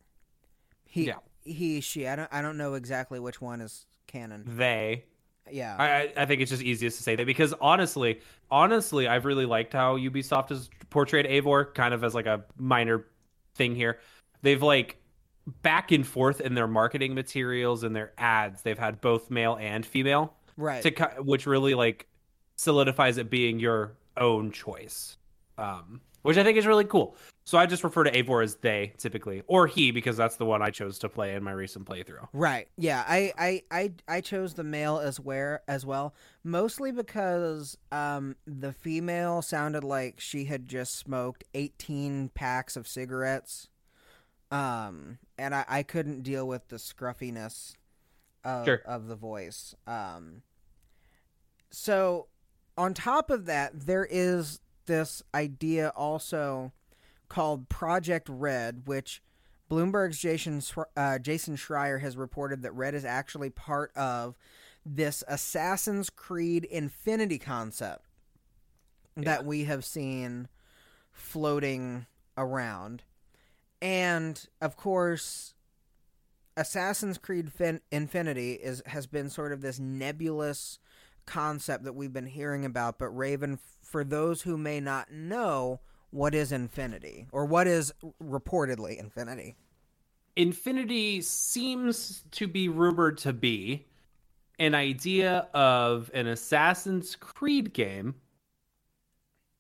[0.86, 1.16] He Yeah.
[1.44, 4.44] he she I don't I don't know exactly which one is canon.
[4.48, 5.06] They
[5.50, 5.76] Yeah.
[5.78, 8.22] I, I- I think it's just easiest to say that because honestly,
[8.52, 13.06] honestly, I've really liked how Ubisoft has portrayed Eivor kind of as like a minor
[13.56, 14.00] thing here.
[14.42, 14.98] They've like
[15.62, 18.62] back and forth in their marketing materials and their ads.
[18.62, 20.82] They've had both male and female, right.
[20.82, 22.08] to which really like
[22.56, 25.18] solidifies it being your own choice,
[25.58, 27.16] um, which I think is really cool.
[27.48, 30.64] So I just refer to Eivor as they typically, or he because that's the one
[30.64, 32.28] I chose to play in my recent playthrough.
[32.34, 32.68] Right.
[32.76, 33.04] Yeah.
[33.08, 38.74] I, I, I, I chose the male as where as well, mostly because um the
[38.74, 43.70] female sounded like she had just smoked eighteen packs of cigarettes,
[44.52, 47.76] um, and I, I couldn't deal with the scruffiness
[48.44, 48.82] of Sure.
[48.86, 49.74] of the voice.
[49.88, 50.44] Um,
[51.72, 52.28] so
[52.78, 56.72] on top of that, there is this idea also
[57.28, 59.22] called Project Red, which
[59.70, 60.62] Bloomberg's Jason
[60.96, 64.38] uh, Jason Schreier has reported that Red is actually part of
[64.86, 68.06] this Assassin's Creed Infinity concept
[69.18, 70.48] that we have seen
[71.12, 72.06] floating
[72.38, 73.04] around.
[73.82, 75.54] And of course,
[76.58, 80.80] Assassin's Creed fin- Infinity is has been sort of this nebulous
[81.26, 85.80] concept that we've been hearing about, but Raven, for those who may not know,
[86.12, 89.56] what is Infinity or what is reportedly Infinity?
[90.36, 93.86] Infinity seems to be rumored to be
[94.60, 98.16] an idea of an Assassin's Creed game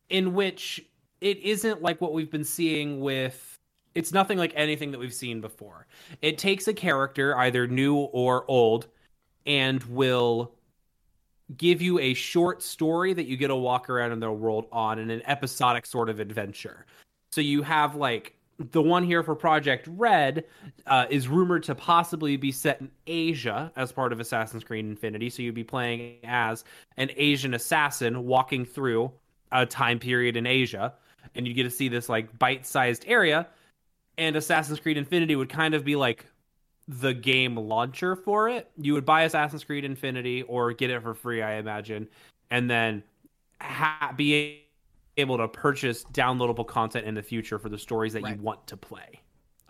[0.09, 0.85] in which
[1.21, 3.54] it isn't like what we've been seeing with
[3.95, 5.87] it's nothing like anything that we've seen before.
[6.21, 8.87] It takes a character, either new or old,
[9.45, 10.53] and will
[11.57, 14.99] give you a short story that you get to walk around in their world on
[14.99, 16.85] in an episodic sort of adventure.
[17.31, 20.45] So you have like the one here for Project Red
[20.87, 25.29] uh, is rumored to possibly be set in Asia as part of Assassin's Creed Infinity.
[25.29, 26.63] So you'd be playing as
[26.97, 29.11] an Asian assassin walking through
[29.51, 30.93] a time period in Asia,
[31.35, 33.47] and you get to see this like bite-sized area.
[34.17, 36.25] And Assassin's Creed Infinity would kind of be like
[36.87, 38.69] the game launcher for it.
[38.77, 42.07] You would buy Assassin's Creed Infinity or get it for free, I imagine,
[42.51, 43.03] and then
[43.61, 44.61] ha- be
[45.17, 48.35] able to purchase downloadable content in the future for the stories that right.
[48.35, 49.21] you want to play.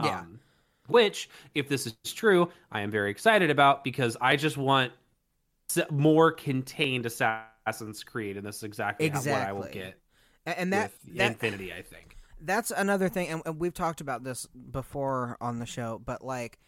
[0.04, 0.20] Yeah.
[0.20, 0.40] Um,
[0.88, 4.92] which, if this is true, I am very excited about because I just want
[5.90, 9.32] more contained Assassin's Creed, and this is exactly, exactly.
[9.32, 10.00] what I will get.
[10.46, 12.15] And that, that Infinity, I think
[12.46, 16.60] that's another thing, and we've talked about this before on the show, but like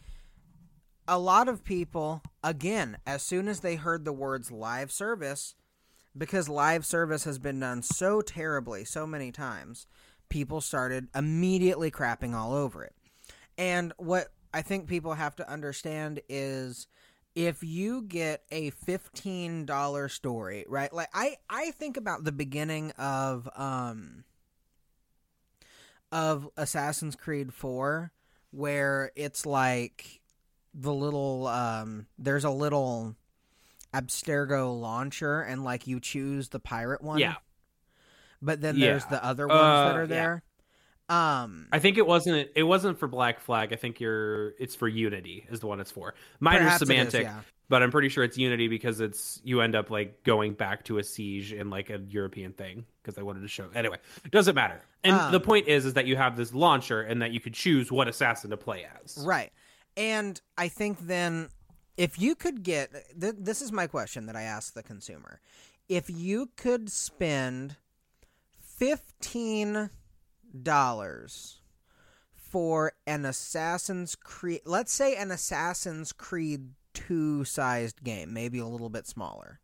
[1.07, 5.55] a lot of people, again, as soon as they heard the words live service,
[6.17, 9.87] because live service has been done so terribly so many times,
[10.29, 12.95] people started immediately crapping all over it.
[13.57, 16.87] And what I think people have to understand is
[17.35, 20.91] if you get a $15 story, right?
[20.91, 24.23] Like I I think about the beginning of um
[26.11, 28.11] of Assassin's Creed 4
[28.51, 30.21] where it's like
[30.73, 33.15] the little um there's a little
[33.93, 37.19] Abstergo launcher and like you choose the pirate one.
[37.19, 37.35] Yeah.
[38.41, 38.87] But then yeah.
[38.87, 40.43] there's the other ones uh, that are there.
[41.09, 41.43] Yeah.
[41.43, 43.73] Um I think it wasn't it wasn't for Black Flag.
[43.73, 46.13] I think you're it's for Unity is the one it's for.
[46.39, 47.21] Minor semantic.
[47.21, 47.41] Is, yeah.
[47.69, 50.99] But I'm pretty sure it's Unity because it's you end up like going back to
[50.99, 53.67] a siege in like a European thing because I wanted to show.
[53.75, 53.97] Anyway,
[54.31, 54.81] doesn't matter.
[55.03, 57.53] And um, the point is is that you have this launcher and that you could
[57.53, 59.17] choose what assassin to play as.
[59.25, 59.51] Right.
[59.97, 61.49] And I think then
[61.97, 65.41] if you could get th- this is my question that I ask the consumer.
[65.89, 67.77] If you could spend
[68.79, 69.89] $15
[72.35, 76.69] for an Assassin's Creed, let's say an Assassin's Creed
[77.07, 79.59] 2 sized game, maybe a little bit smaller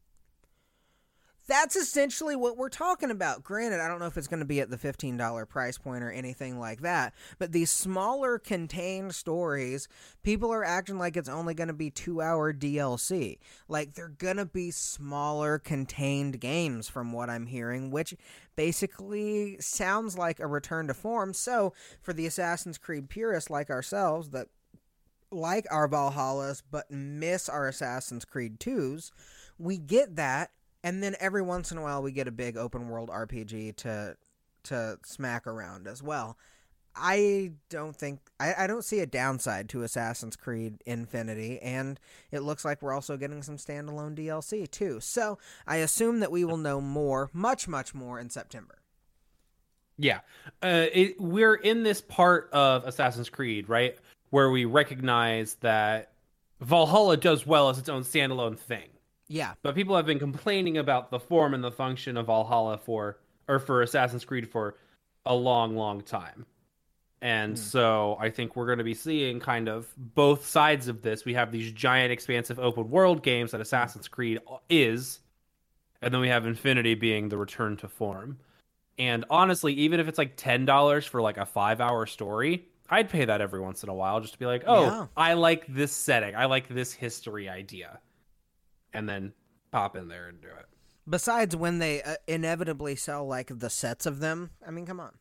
[1.48, 3.44] that's essentially what we're talking about.
[3.44, 6.12] Granted, I don't know if it's going to be at the $15 price point or
[6.12, 9.88] anything like that, but these smaller contained stories,
[10.24, 13.40] people are acting like it's only going to be two hour DLC.
[13.68, 18.14] Like they're going to be smaller contained games, from what I'm hearing, which
[18.56, 21.34] basically sounds like a return to form.
[21.34, 24.48] So, for the Assassin's Creed purists like ourselves that
[25.34, 29.12] like our Valhallas but miss our Assassin's Creed 2s,
[29.58, 30.52] we get that
[30.84, 34.18] and then every once in a while we get a big open world RPG to
[34.64, 36.38] to smack around as well.
[36.96, 42.00] I don't think I, I don't see a downside to Assassin's Creed Infinity, and
[42.32, 45.00] it looks like we're also getting some standalone DLC too.
[45.00, 48.80] So I assume that we will know more, much much more in September.
[49.98, 50.20] Yeah,
[50.62, 53.98] uh, it, we're in this part of Assassin's Creed, right,
[54.34, 56.12] where we recognize that
[56.60, 58.90] Valhalla does well as its own standalone thing.
[59.28, 59.54] Yeah.
[59.62, 63.60] But people have been complaining about the form and the function of Valhalla for or
[63.60, 64.76] for Assassin's Creed for
[65.24, 66.48] a long, long time.
[67.22, 67.60] And mm.
[67.60, 71.26] so I think we're going to be seeing kind of both sides of this.
[71.26, 75.20] We have these giant, expansive open world games that Assassin's Creed is,
[76.02, 78.40] and then we have Infinity being the return to form.
[78.98, 83.26] And honestly, even if it's like $10 for like a five hour story, I'd pay
[83.26, 85.08] that every once in a while just to be like, oh, yeah.
[85.16, 86.36] I like this setting.
[86.36, 88.00] I like this history idea
[88.94, 89.34] and then
[89.72, 90.66] pop in there and do it.
[91.10, 95.12] Besides, when they uh, inevitably sell like the sets of them, I mean, come on.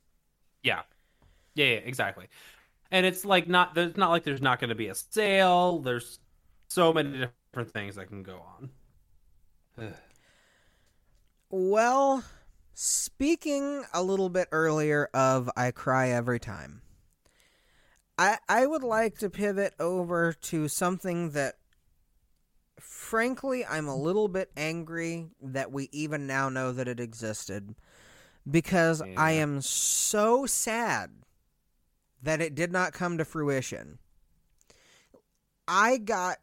[0.63, 0.83] Yeah,
[1.55, 2.29] yeah, yeah exactly.
[2.91, 5.81] And it's like not there's not like there's not going to be a sale.
[5.81, 6.21] There's
[6.69, 8.41] so many different things that can go
[9.79, 9.93] on.
[11.51, 12.23] well,
[12.75, 16.83] speaking a little bit earlier of I cry every time.
[18.19, 21.57] I I would like to pivot over to something that
[22.79, 27.75] frankly, I'm a little bit angry that we even now know that it existed
[28.51, 29.15] because yeah.
[29.17, 31.11] I am so sad
[32.23, 33.99] that it did not come to fruition.
[35.67, 36.39] I got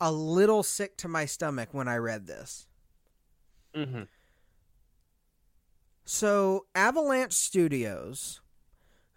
[0.00, 2.66] a little sick to my stomach when I read this.
[3.74, 4.02] Mm-hmm.
[6.04, 8.40] So, Avalanche Studios,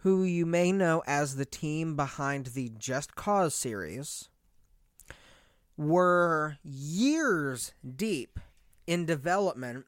[0.04, 4.28] who you may know as the team behind the Just Cause series,
[5.78, 8.38] were years deep
[8.86, 9.86] in development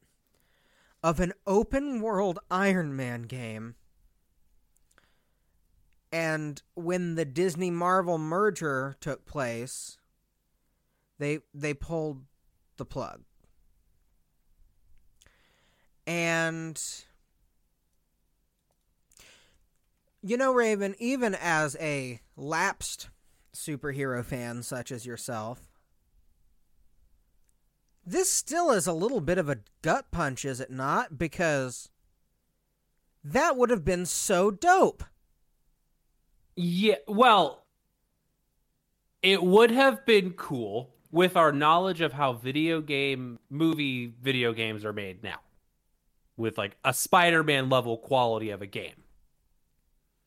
[1.04, 3.76] of an open world Iron Man game.
[6.14, 9.98] And when the Disney Marvel merger took place,
[11.20, 12.24] they they pulled
[12.78, 13.24] the plug.
[16.08, 16.82] And
[20.26, 23.10] you know, Raven, even as a lapsed
[23.54, 25.70] superhero fan such as yourself,
[28.04, 31.20] this still is a little bit of a gut punch, is it not?
[31.20, 31.90] Because
[33.24, 35.04] that would have been so dope.
[36.56, 37.66] Yeah, well,
[39.22, 44.86] it would have been cool with our knowledge of how video game movie video games
[44.86, 45.38] are made now.
[46.36, 49.05] With like a Spider-Man level quality of a game.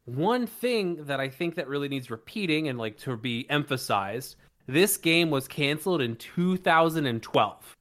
[0.09, 4.37] One thing that I think that really needs repeating and like to be emphasized,
[4.67, 7.77] this game was canceled in 2012.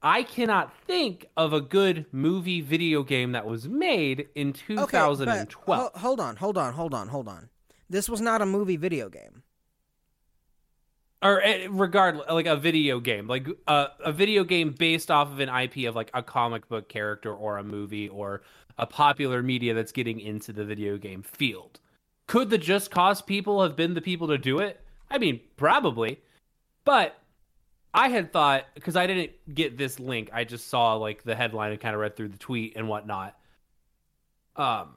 [0.00, 5.22] I cannot think of a good movie video game that was made in 2012.
[5.22, 7.48] Okay, but, ho- hold on, hold on, hold on, hold on.
[7.90, 9.42] This was not a movie video game.
[11.20, 15.40] Or eh, regardless, like a video game, like uh, a video game based off of
[15.40, 18.42] an IP of like a comic book character or a movie or
[18.78, 21.80] a popular media that's getting into the video game field.
[22.26, 24.80] Could the Just Cause people have been the people to do it?
[25.10, 26.20] I mean, probably.
[26.84, 27.16] But
[27.92, 31.72] I had thought because I didn't get this link, I just saw like the headline
[31.72, 33.36] and kind of read through the tweet and whatnot.
[34.56, 34.94] Um,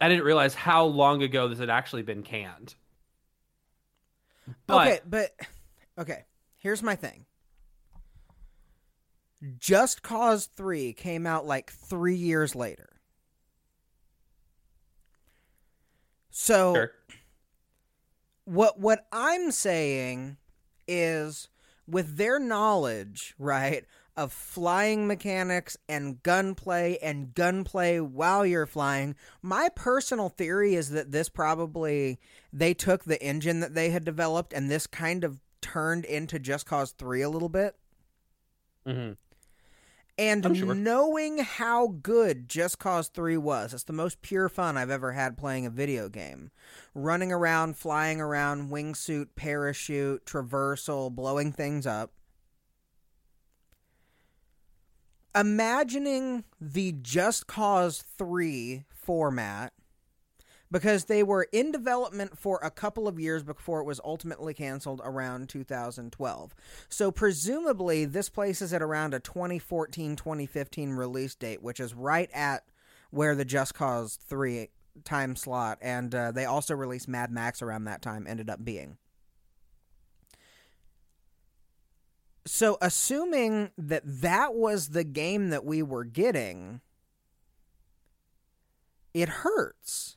[0.00, 2.74] I didn't realize how long ago this had actually been canned.
[4.66, 5.30] But, okay, but
[5.98, 6.24] okay.
[6.58, 7.24] Here's my thing.
[9.58, 13.00] Just Cause 3 came out like 3 years later.
[16.30, 16.92] So sure.
[18.44, 20.36] what what I'm saying
[20.88, 21.48] is
[21.86, 23.84] with their knowledge, right,
[24.16, 31.12] of flying mechanics and gunplay and gunplay while you're flying, my personal theory is that
[31.12, 32.18] this probably
[32.52, 36.66] they took the engine that they had developed and this kind of turned into Just
[36.66, 37.76] Cause 3 a little bit.
[38.86, 39.12] Mm-hmm.
[40.16, 40.74] And oh, sure.
[40.74, 45.36] knowing how good Just Cause 3 was, it's the most pure fun I've ever had
[45.36, 46.52] playing a video game.
[46.94, 52.12] Running around, flying around, wingsuit, parachute, traversal, blowing things up.
[55.34, 59.72] Imagining the Just Cause 3 format
[60.74, 65.00] because they were in development for a couple of years before it was ultimately canceled
[65.04, 66.54] around 2012.
[66.88, 72.64] So presumably this places it around a 2014-2015 release date, which is right at
[73.10, 74.66] where the Just Cause 3
[75.04, 78.96] time slot and uh, they also released Mad Max around that time ended up being.
[82.48, 86.80] So assuming that that was the game that we were getting,
[89.14, 90.16] it hurts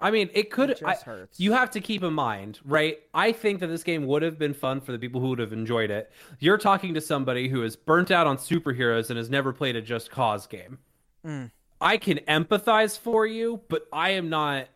[0.00, 0.70] I mean, it could.
[0.70, 0.96] It I,
[1.36, 3.00] you have to keep in mind, right?
[3.12, 5.52] I think that this game would have been fun for the people who would have
[5.52, 6.10] enjoyed it.
[6.38, 9.82] You're talking to somebody who is burnt out on superheroes and has never played a
[9.82, 10.78] Just Cause game.
[11.26, 11.50] Mm.
[11.80, 14.68] I can empathize for you, but I am not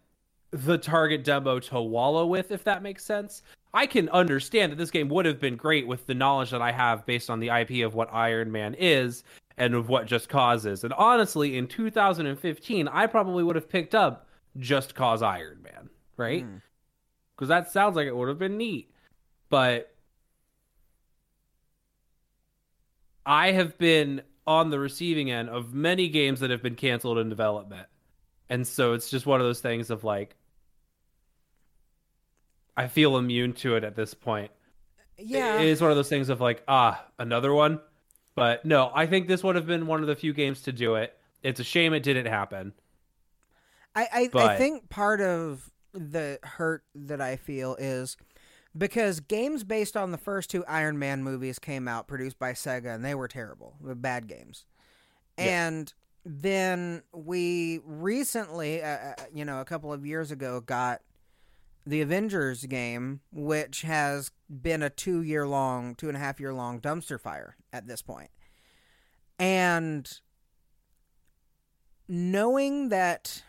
[0.51, 3.43] the target demo to wallow with, if that makes sense.
[3.73, 6.71] I can understand that this game would have been great with the knowledge that I
[6.71, 9.25] have based on the IP of what Iron Man is
[9.57, 10.85] and of what Just Cause is.
[10.85, 16.45] And honestly, in 2015, I probably would have picked up just cause Iron Man, right?
[17.35, 17.49] Because mm.
[17.49, 18.91] that sounds like it would have been neat.
[19.51, 19.95] But
[23.27, 27.29] I have been on the receiving end of many games that have been canceled in
[27.29, 27.87] development.
[28.49, 30.37] And so it's just one of those things of like,
[32.77, 34.51] I feel immune to it at this point.
[35.17, 35.61] Yeah.
[35.61, 37.81] It is one of those things of like, ah, another one.
[38.35, 40.97] But no, I think this would have been one of the few games to do
[40.97, 41.17] it.
[41.43, 42.73] It's a shame it didn't happen.
[43.95, 44.43] I I, but...
[44.47, 48.17] I think part of the hurt that I feel is
[48.77, 52.95] because games based on the first two Iron Man movies came out produced by Sega
[52.95, 54.67] and they were terrible, bad games.
[55.39, 55.69] Yeah.
[55.69, 61.03] And then we recently, uh, uh, you know, a couple of years ago, got
[61.87, 66.55] the Avengers game, which has been a two year long, two and a half year
[66.55, 68.31] long dumpster fire at this point.
[69.39, 70.11] And
[72.09, 73.43] knowing that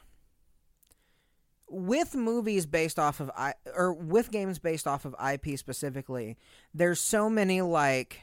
[1.67, 6.37] with movies based off of I or with games based off of IP specifically,
[6.73, 8.21] there's so many like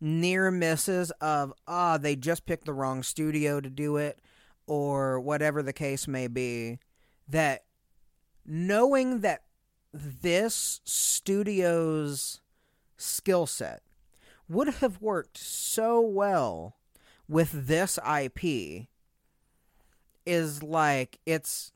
[0.00, 4.18] near misses of ah they just picked the wrong studio to do it
[4.66, 6.78] or whatever the case may be
[7.28, 7.64] that
[8.44, 9.44] knowing that
[9.92, 12.40] this studio's
[12.96, 13.82] skill set
[14.48, 16.76] would have worked so well
[17.28, 18.86] with this IP
[20.26, 21.72] is like it's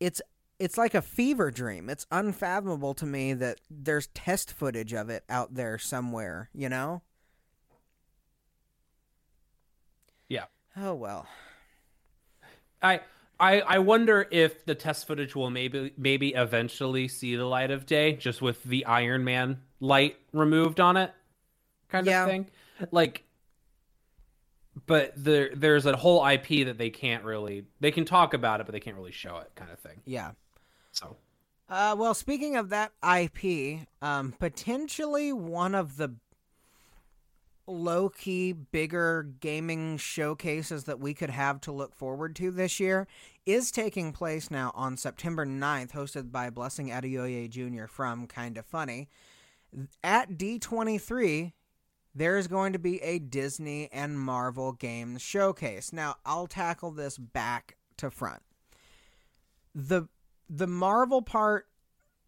[0.00, 0.20] it's
[0.58, 1.90] it's like a fever dream.
[1.90, 7.02] It's unfathomable to me that there's test footage of it out there somewhere, you know?
[10.28, 10.44] Yeah.
[10.76, 11.26] Oh well.
[12.82, 13.00] I
[13.38, 17.86] I I wonder if the test footage will maybe maybe eventually see the light of
[17.86, 21.12] day just with the Iron Man light removed on it
[21.88, 22.24] kind Yeah.
[22.24, 22.50] of thing.
[22.90, 23.24] Like
[24.86, 28.66] but there there's a whole IP that they can't really they can talk about it
[28.66, 30.00] but they can't really show it kind of thing.
[30.04, 30.32] Yeah.
[30.92, 31.16] So
[31.68, 36.14] Uh, well, speaking of that IP, um, potentially one of the
[37.66, 43.06] low key bigger gaming showcases that we could have to look forward to this year
[43.46, 47.86] is taking place now on September 9th, hosted by Blessing Adeoye Jr.
[47.86, 49.08] from Kinda Funny.
[50.02, 51.52] At D23,
[52.14, 55.92] there is going to be a Disney and Marvel games showcase.
[55.92, 58.42] Now, I'll tackle this back to front.
[59.74, 60.08] The
[60.48, 61.66] the Marvel part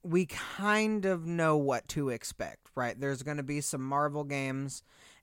[0.03, 2.99] we kind of know what to expect, right?
[2.99, 4.83] There's going to be some Marvel games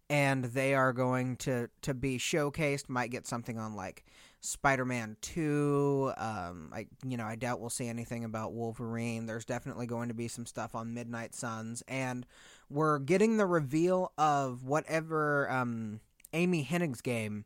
[0.10, 4.06] and they are going to to be showcased, might get something on like
[4.42, 9.26] Spider-Man 2, um I you know, I doubt we'll see anything about Wolverine.
[9.26, 12.26] There's definitely going to be some stuff on Midnight Suns and
[12.74, 16.00] we're getting the reveal of whatever um
[16.34, 17.46] Amy Hennig's game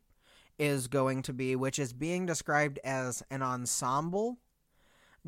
[0.58, 4.38] is going to be, which is being described as an ensemble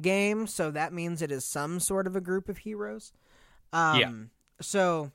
[0.00, 3.12] game, so that means it is some sort of a group of heroes.
[3.72, 4.12] Um, Yeah.
[4.62, 5.12] So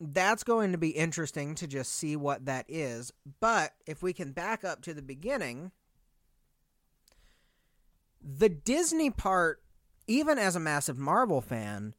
[0.00, 3.12] that's going to be interesting to just see what that is.
[3.40, 5.72] But if we can back up to the beginning,
[8.20, 9.62] the Disney part,
[10.06, 11.94] even as a massive Marvel fan,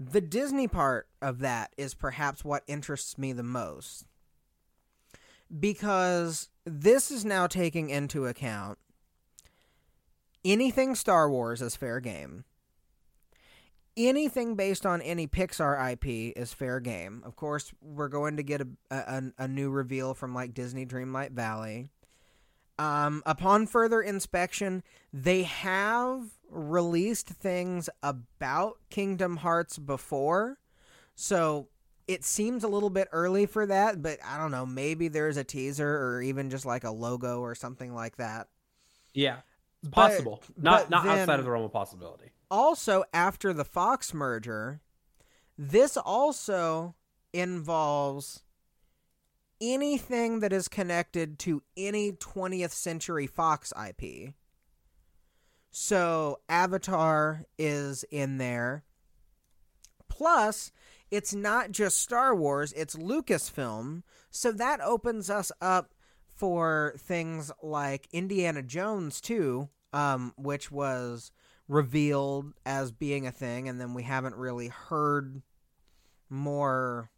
[0.00, 4.06] the Disney part of that is perhaps what interests me the most.
[5.58, 8.78] Because this is now taking into account
[10.42, 12.44] anything Star Wars is fair game.
[13.96, 17.22] Anything based on any Pixar IP is fair game.
[17.26, 21.32] Of course, we're going to get a, a, a new reveal from like Disney Dreamlight
[21.32, 21.90] Valley.
[22.80, 30.58] Um, upon further inspection, they have released things about Kingdom Hearts before.
[31.14, 31.68] So
[32.08, 34.64] it seems a little bit early for that, but I don't know.
[34.64, 38.48] Maybe there's a teaser or even just like a logo or something like that.
[39.12, 39.40] yeah,
[39.82, 40.42] it's But- possible.
[40.56, 42.30] not but not then- outside of the realm of possibility.
[42.50, 44.80] also after the Fox merger,
[45.58, 46.94] this also
[47.32, 48.42] involves
[49.60, 54.34] anything that is connected to any 20th century Fox IP.
[55.70, 58.84] So Avatar is in there.
[60.08, 60.72] Plus,
[61.10, 64.02] it's not just Star Wars, it's Lucasfilm.
[64.30, 65.94] So that opens us up
[66.34, 71.32] for things like Indiana Jones too, um, which was
[71.68, 75.42] revealed as being a thing, and then we haven't really heard
[76.28, 77.10] more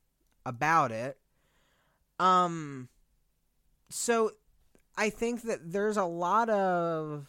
[0.44, 1.18] about it.
[2.22, 2.88] Um,
[3.90, 4.30] so
[4.96, 7.26] I think that there's a lot of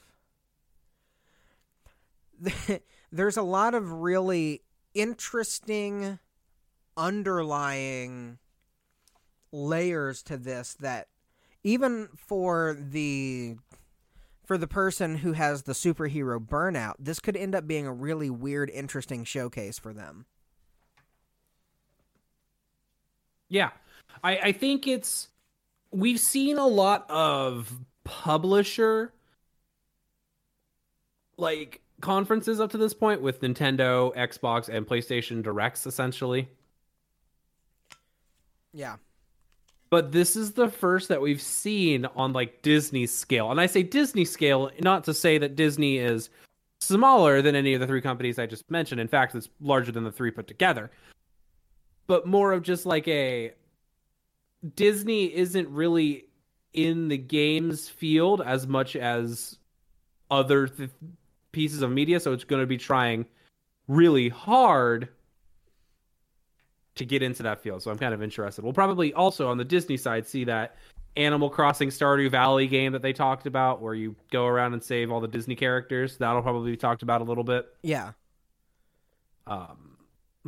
[3.12, 4.62] there's a lot of really
[4.94, 6.20] interesting
[6.96, 8.38] underlying
[9.52, 11.08] layers to this that
[11.64, 13.56] even for the
[14.46, 18.30] for the person who has the superhero burnout, this could end up being a really
[18.30, 20.28] weird, interesting showcase for them.
[23.50, 23.72] Yeah.
[24.24, 25.28] I, I think it's
[25.92, 27.72] we've seen a lot of
[28.04, 29.14] publisher
[31.38, 36.48] like conferences up to this point with Nintendo, Xbox, and PlayStation Directs essentially.
[38.74, 38.96] Yeah.
[39.90, 43.52] But this is the first that we've seen on like Disney scale.
[43.52, 46.30] And I say Disney scale not to say that Disney is
[46.82, 49.00] smaller than any of the three companies I just mentioned.
[49.00, 50.90] In fact, it's larger than the three put together.
[52.08, 53.54] But more of just like a
[54.76, 56.26] Disney isn't really
[56.74, 59.58] in the games field as much as
[60.32, 60.90] other th-
[61.52, 63.26] pieces of media, so it's going to be trying
[63.88, 65.10] really hard
[66.96, 67.82] to get into that field.
[67.82, 68.64] So I'm kind of interested.
[68.64, 70.76] We'll probably also on the Disney side see that
[71.16, 75.12] Animal Crossing Stardew Valley game that they talked about, where you go around and save
[75.12, 76.18] all the Disney characters.
[76.18, 77.68] That'll probably be talked about a little bit.
[77.84, 78.12] Yeah.
[79.46, 79.98] Um,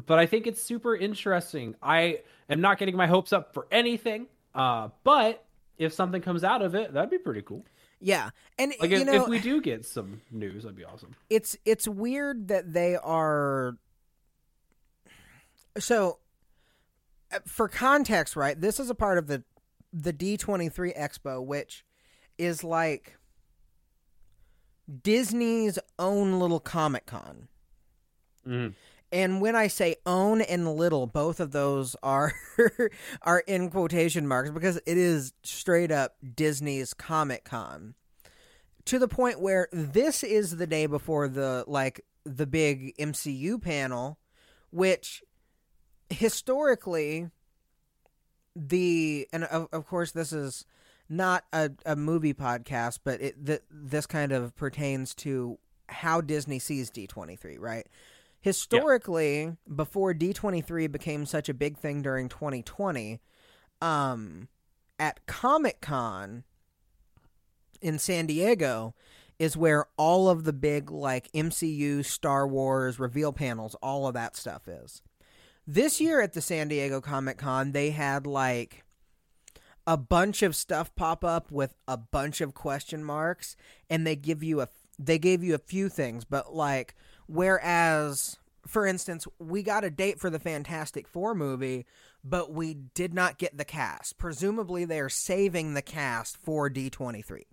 [0.06, 1.76] but I think it's super interesting.
[1.84, 4.28] I am not getting my hopes up for anything.
[4.54, 5.44] Uh, but
[5.78, 7.66] if something comes out of it, that'd be pretty cool.
[8.00, 8.30] Yeah,
[8.60, 11.16] and Like you if, know, if we do get some news, that'd be awesome.
[11.30, 13.78] it's it's weird that they are
[15.78, 16.20] so
[17.34, 19.44] uh, for context right this is a part of the
[19.92, 21.84] the d23 expo which
[22.38, 23.18] is like
[25.02, 27.48] disney's own little comic con
[28.48, 28.74] Mhm.
[29.16, 32.34] And when i say own and little both of those are
[33.24, 37.96] are in quotation marks because it is straight up disney's comic con
[38.86, 44.20] to the point where this is the day before the like the big MCU panel,
[44.72, 45.24] which
[46.10, 47.30] historically
[48.56, 50.66] the and of, of course this is
[51.10, 55.58] not a, a movie podcast, but it th- this kind of pertains to
[55.88, 57.86] how Disney sees D23, right?
[58.46, 63.20] Historically, before D23 became such a big thing during 2020,
[63.82, 64.50] um,
[65.00, 66.44] at Comic Con,
[67.82, 68.94] in San Diego
[69.40, 74.36] is where all of the big like MCU, Star Wars reveal panels, all of that
[74.36, 75.02] stuff is.
[75.66, 78.84] This year at the San Diego Comic Con, they had like
[79.88, 83.56] a bunch of stuff pop up with a bunch of question marks
[83.90, 84.70] and they give you a
[85.00, 86.94] they gave you a few things, but like
[87.28, 91.86] whereas for instance, we got a date for the Fantastic 4 movie,
[92.24, 94.18] but we did not get the cast.
[94.18, 97.44] Presumably they are saving the cast for D23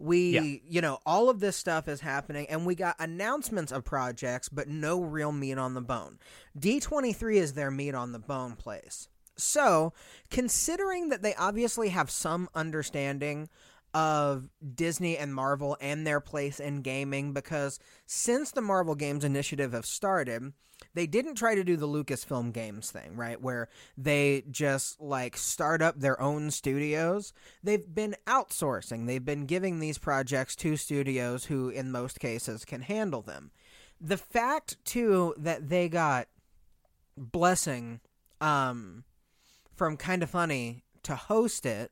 [0.00, 0.58] we Yeah.
[0.66, 4.66] you know all of this stuff is happening and we got announcements of projects but
[4.66, 6.18] no real meat on the bone
[6.58, 9.92] d23 is their meat on the bone place so
[10.30, 13.48] considering that they obviously have some understanding
[13.94, 19.72] of disney and marvel and their place in gaming because since the marvel games initiative
[19.72, 20.52] have started
[20.94, 23.68] they didn't try to do the lucasfilm games thing right where
[23.98, 29.06] they just like start up their own studios they've been outsourcing.
[29.06, 33.50] They've been giving these projects to studios who, in most cases, can handle them.
[34.00, 36.28] The fact, too, that they got
[37.16, 38.00] Blessing
[38.40, 39.04] um,
[39.74, 41.90] from Kinda Funny to host it,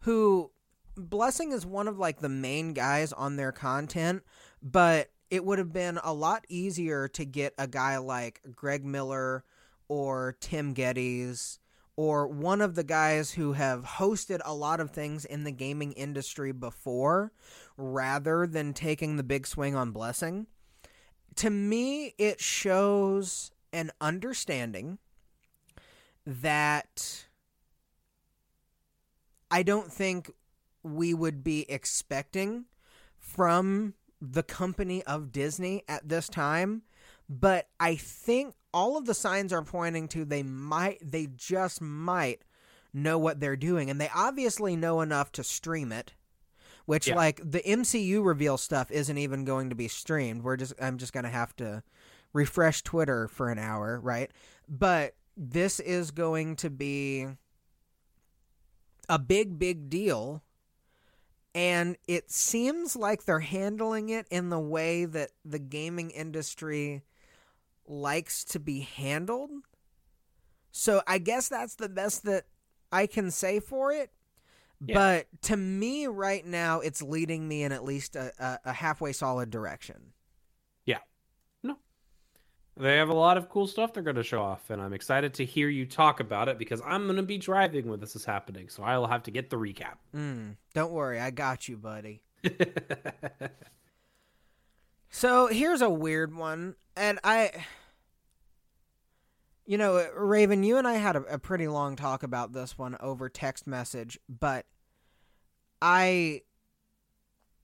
[0.00, 0.50] who
[0.96, 4.22] Blessing is one of like the main guys on their content,
[4.62, 9.44] but it would have been a lot easier to get a guy like Greg Miller
[9.88, 11.58] or Tim Gettys
[11.96, 15.92] or one of the guys who have hosted a lot of things in the gaming
[15.92, 17.32] industry before
[17.76, 20.46] rather than taking the big swing on Blessing.
[21.36, 24.98] To me, it shows an understanding
[26.26, 27.26] that
[29.50, 30.30] I don't think
[30.86, 32.64] we would be expecting
[33.18, 36.82] from the company of Disney at this time,
[37.28, 42.42] but I think all of the signs are pointing to they might they just might
[42.92, 46.12] know what they're doing and they obviously know enough to stream it
[46.86, 47.16] which Yeah.
[47.16, 51.12] like the MCU reveal stuff isn't even going to be streamed we're just I'm just
[51.12, 51.82] going to have to
[52.34, 54.30] refresh Twitter for an hour right
[54.68, 57.26] but this is going to be
[59.08, 60.42] a big big deal
[61.56, 67.02] and it seems like they're handling it in the way that the gaming industry
[67.86, 69.50] likes to be handled.
[70.70, 72.44] So I guess that's the best that
[72.92, 74.10] I can say for it.
[74.84, 74.94] Yeah.
[74.94, 79.14] But to me, right now, it's leading me in at least a, a, a halfway
[79.14, 80.12] solid direction.
[82.78, 85.32] They have a lot of cool stuff they're going to show off, and I'm excited
[85.34, 88.24] to hear you talk about it because I'm going to be driving when this is
[88.24, 89.94] happening, so I'll have to get the recap.
[90.14, 92.20] Mm, don't worry, I got you, buddy.
[95.16, 97.50] So here's a weird one, and I,
[99.64, 102.98] you know, Raven, you and I had a, a pretty long talk about this one
[103.00, 104.66] over text message, but
[105.80, 106.42] I,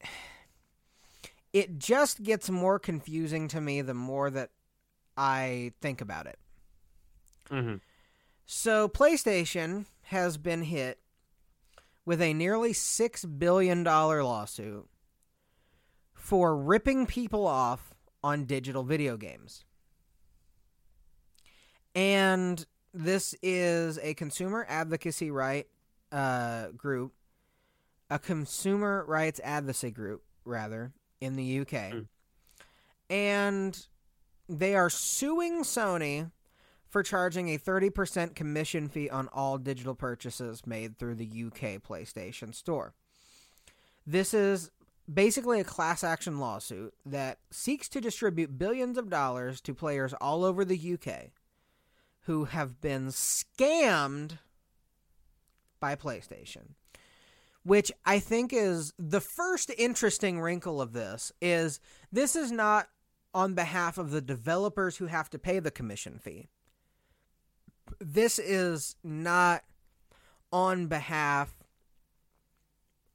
[1.53, 4.49] it just gets more confusing to me the more that
[5.17, 6.39] I think about it.
[7.51, 7.75] hmm
[8.47, 10.99] So PlayStation has been hit
[12.05, 14.89] with a nearly six billion dollar lawsuit
[16.15, 19.65] for ripping people off on digital video games.
[21.95, 25.67] And this is a consumer advocacy right
[26.11, 27.13] uh, group,
[28.11, 31.69] a consumer rights advocacy group, rather, in the UK.
[31.69, 32.07] Mm.
[33.11, 33.87] And
[34.59, 36.31] they are suing Sony
[36.89, 42.55] for charging a 30% commission fee on all digital purchases made through the UK PlayStation
[42.55, 42.93] Store.
[44.07, 44.71] This is
[45.13, 50.45] basically a class action lawsuit that seeks to distribute billions of dollars to players all
[50.45, 51.31] over the UK
[52.27, 54.39] who have been scammed
[55.81, 56.75] by PlayStation.
[57.65, 61.81] Which I think is the first interesting wrinkle of this is
[62.11, 62.89] this is not
[63.35, 66.49] on behalf of the developers who have to pay the commission fee.
[67.99, 69.65] This is not
[70.53, 71.55] on behalf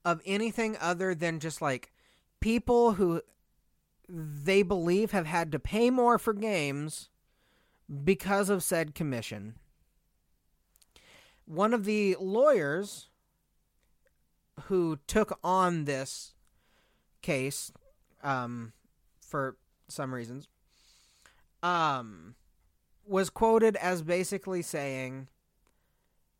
[0.03, 1.91] of anything other than just like
[2.39, 3.21] people who
[4.09, 7.09] they believe have had to pay more for games
[8.03, 9.55] because of said commission.
[11.45, 13.09] One of the lawyers
[14.63, 16.33] who took on this
[17.21, 17.71] case
[18.23, 18.73] um,
[19.19, 19.57] for
[19.87, 20.47] some reasons
[21.63, 22.35] um,
[23.05, 25.27] was quoted as basically saying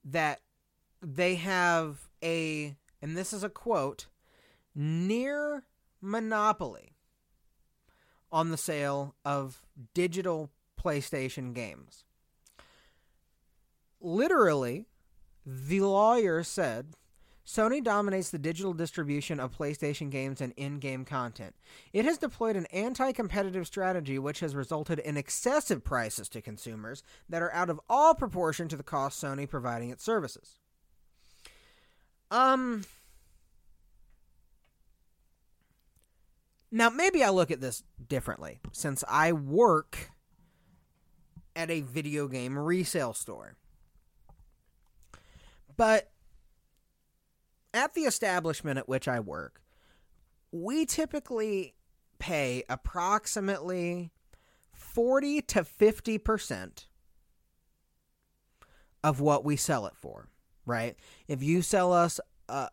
[0.04, 0.42] that
[1.02, 4.08] they have a and this is a quote
[4.76, 5.64] near
[6.02, 6.94] monopoly
[8.32, 9.62] on the sale of
[9.94, 10.50] digital
[10.82, 12.04] PlayStation games.
[14.00, 14.86] Literally,
[15.46, 16.94] the lawyer said
[17.48, 21.56] Sony dominates the digital distribution of PlayStation games and in game content.
[21.94, 27.04] It has deployed an anti competitive strategy which has resulted in excessive prices to consumers
[27.30, 30.60] that are out of all proportion to the cost Sony providing its services.
[32.30, 32.84] Um.
[36.70, 40.12] Now, maybe I look at this differently since I work
[41.56, 43.56] at a video game resale store.
[45.78, 46.12] But
[47.74, 49.62] at the establishment at which I work,
[50.52, 51.76] we typically
[52.20, 54.12] pay approximately
[54.74, 56.86] 40 to 50%
[59.04, 60.28] of what we sell it for,
[60.66, 60.96] right?
[61.28, 62.70] If you sell us a,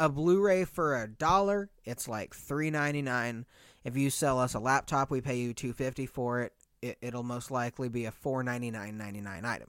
[0.00, 3.44] a Blu-ray for a dollar, it's like 3.99.
[3.84, 6.52] If you sell us a laptop, we pay you 250 for it.
[6.80, 9.68] it it'll most likely be a 4.99.99 item.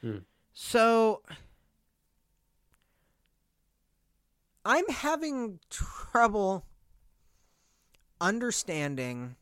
[0.00, 0.18] Hmm.
[0.52, 1.22] So
[4.68, 6.66] I'm having trouble
[8.20, 9.36] understanding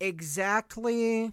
[0.00, 1.32] exactly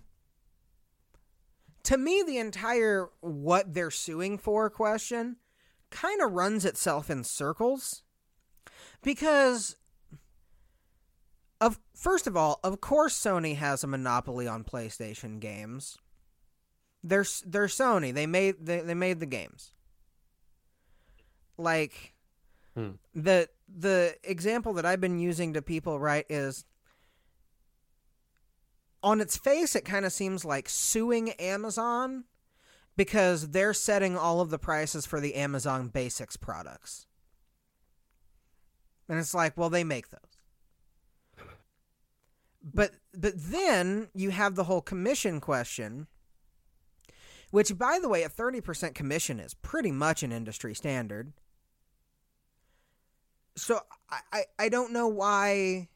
[1.83, 5.37] to me the entire what they're suing for question
[5.89, 8.03] kind of runs itself in circles.
[9.01, 9.77] Because
[11.61, 15.97] of first of all of course Sony has a monopoly on PlayStation games.
[17.01, 18.13] They're they're Sony.
[18.13, 19.71] They made they, they made the games
[21.57, 22.13] like
[22.75, 22.91] Hmm.
[23.15, 26.63] the the example that I've been using to people right is
[29.01, 32.25] on its face it kind of seems like suing Amazon
[32.95, 37.05] because they're setting all of the prices for the Amazon Basics products.
[39.07, 40.19] And it's like, well, they make those.
[42.61, 46.07] But but then you have the whole commission question,
[47.51, 51.33] which by the way, a 30% commission is pretty much an industry standard.
[53.57, 53.79] So
[54.09, 55.89] I, I, I don't know why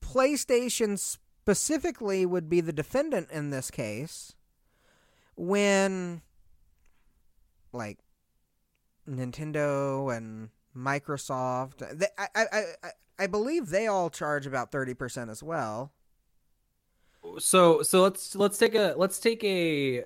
[0.00, 4.34] PlayStation specifically would be the defendant in this case
[5.34, 6.22] when
[7.72, 7.98] like
[9.08, 12.44] Nintendo and Microsoft they, I, I,
[12.84, 15.92] I, I believe they all charge about 30% as well.
[17.38, 20.04] So so let's let's take a let's take a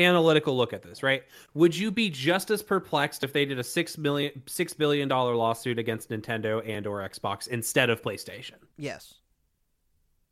[0.00, 1.22] analytical look at this, right?
[1.54, 5.36] Would you be just as perplexed if they did a six million six billion dollar
[5.36, 8.56] lawsuit against Nintendo and or Xbox instead of PlayStation?
[8.76, 9.14] Yes.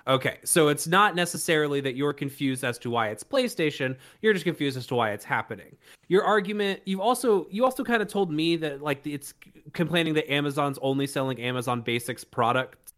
[0.09, 3.95] Okay, so it's not necessarily that you're confused as to why it's PlayStation.
[4.23, 5.77] You're just confused as to why it's happening.
[6.09, 9.35] Your argument, you've also you also kind of told me that like it's
[9.75, 12.95] complaining that Amazon's only selling Amazon Basics products.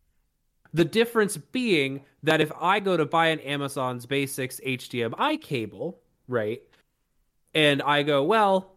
[0.73, 5.99] The difference being that if I go to buy an Amazon's Basics HDMI cable,
[6.31, 6.62] right,
[7.55, 8.72] and I go, well,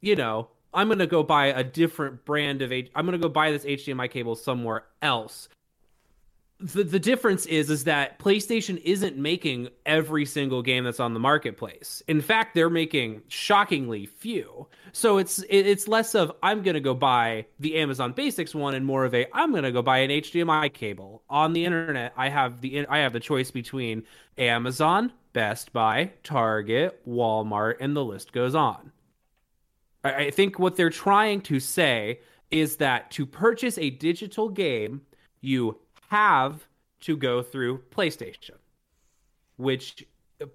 [0.00, 3.50] you know, I'm gonna go buy a different brand of H- I'm gonna go buy
[3.50, 5.48] this HDMI cable somewhere else
[6.62, 11.20] the, the difference is is that PlayStation isn't making every single game that's on the
[11.20, 12.02] marketplace.
[12.06, 14.68] In fact, they're making shockingly few.
[14.92, 18.86] So it's it's less of I'm going to go buy the Amazon Basics one and
[18.86, 21.22] more of a I'm going to go buy an HDMI cable.
[21.28, 24.04] On the internet, I have the I have the choice between
[24.38, 28.92] Amazon, Best Buy, Target, Walmart, and the list goes on.
[30.04, 32.20] I, think what they're trying to say
[32.50, 35.02] is that to purchase a digital game
[35.40, 35.78] you
[36.08, 36.66] have
[37.00, 38.56] to go through PlayStation,
[39.56, 40.04] which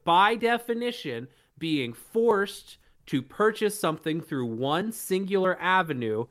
[0.04, 6.26] by definition, being forced to purchase something through one singular avenue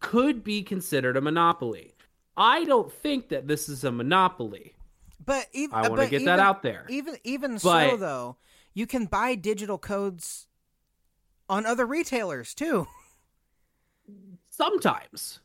[0.00, 1.94] could be considered a monopoly.
[2.36, 4.74] I don't think that this is a monopoly.
[5.24, 6.86] But even, I want to get even, that out there.
[6.88, 8.36] Even even But- so though,
[8.74, 10.46] you can buy digital codes
[11.48, 12.86] on other retailers too.
[14.50, 15.40] sometimes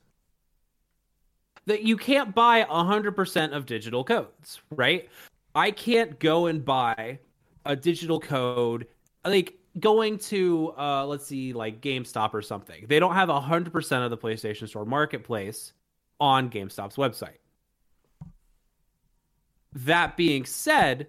[1.66, 5.10] that you can't buy 100% of digital codes, right?
[5.56, 7.20] I can't go and buy
[7.66, 8.88] a digital code
[9.26, 12.86] like going to uh let's see like GameStop or something.
[12.88, 15.74] They don't have 100% of the PlayStation Store marketplace
[16.20, 17.39] on GameStop's website.
[19.74, 21.08] That being said,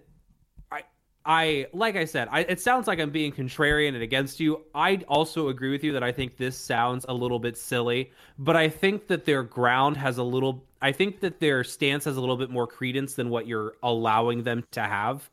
[0.71, 0.83] I
[1.25, 4.63] I like I said, I, it sounds like I'm being contrarian and against you.
[4.75, 8.55] I also agree with you that I think this sounds a little bit silly, but
[8.55, 10.63] I think that their ground has a little.
[10.81, 14.43] I think that their stance has a little bit more credence than what you're allowing
[14.43, 15.29] them to have.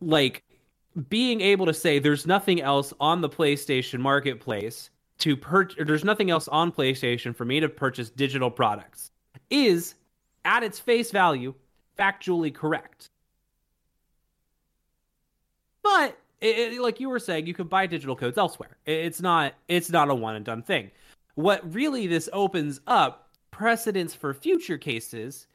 [0.00, 0.44] Like
[1.08, 6.30] being able to say there's nothing else on the PlayStation marketplace to purchase, there's nothing
[6.30, 9.10] else on PlayStation for me to purchase digital products
[9.50, 9.94] is
[10.44, 11.54] at its face value
[11.98, 13.10] factually correct.
[15.82, 18.76] But it, it- like you were saying, you can buy digital codes elsewhere.
[18.86, 20.90] It- It's not it's not a one and done thing.
[21.34, 25.46] What really this opens up precedents for future cases.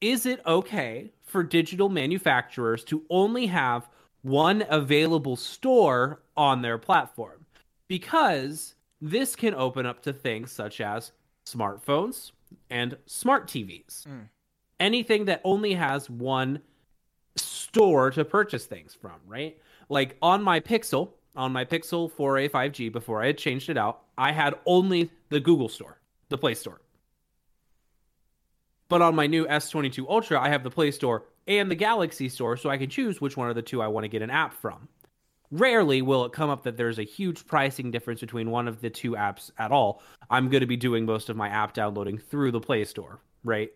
[0.00, 3.88] Is it okay for digital manufacturers to only have
[4.22, 7.44] one available store on their platform?
[7.88, 11.12] Because this can open up to things such as
[11.46, 12.32] smartphones
[12.70, 14.06] and smart TVs.
[14.06, 14.28] Mm.
[14.82, 16.60] Anything that only has one
[17.36, 19.56] store to purchase things from, right?
[19.88, 24.00] Like on my Pixel, on my Pixel 4a 5G before I had changed it out,
[24.18, 26.80] I had only the Google store, the Play Store.
[28.88, 32.56] But on my new S22 Ultra, I have the Play Store and the Galaxy Store,
[32.56, 34.52] so I can choose which one of the two I want to get an app
[34.52, 34.88] from.
[35.52, 38.90] Rarely will it come up that there's a huge pricing difference between one of the
[38.90, 40.02] two apps at all.
[40.28, 43.70] I'm going to be doing most of my app downloading through the Play Store, right?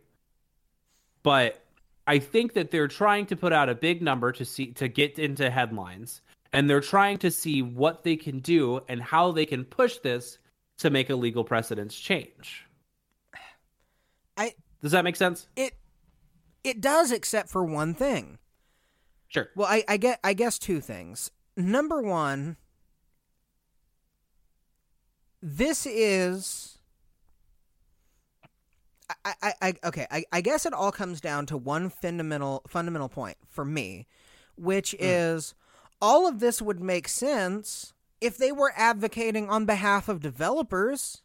[1.26, 1.64] But
[2.06, 5.18] I think that they're trying to put out a big number to see to get
[5.18, 6.22] into headlines,
[6.52, 10.38] and they're trying to see what they can do and how they can push this
[10.78, 12.64] to make a legal precedence change.
[14.36, 15.48] I Does that make sense?
[15.56, 15.74] it
[16.62, 18.38] it does except for one thing.
[19.26, 19.48] Sure.
[19.56, 21.32] Well, I, I get I guess two things.
[21.56, 22.56] Number one,
[25.42, 26.75] this is
[29.24, 33.08] I, I, I okay, I, I guess it all comes down to one fundamental fundamental
[33.08, 34.06] point for me,
[34.56, 34.96] which hmm.
[35.00, 35.54] is
[36.00, 41.22] all of this would make sense if they were advocating on behalf of developers.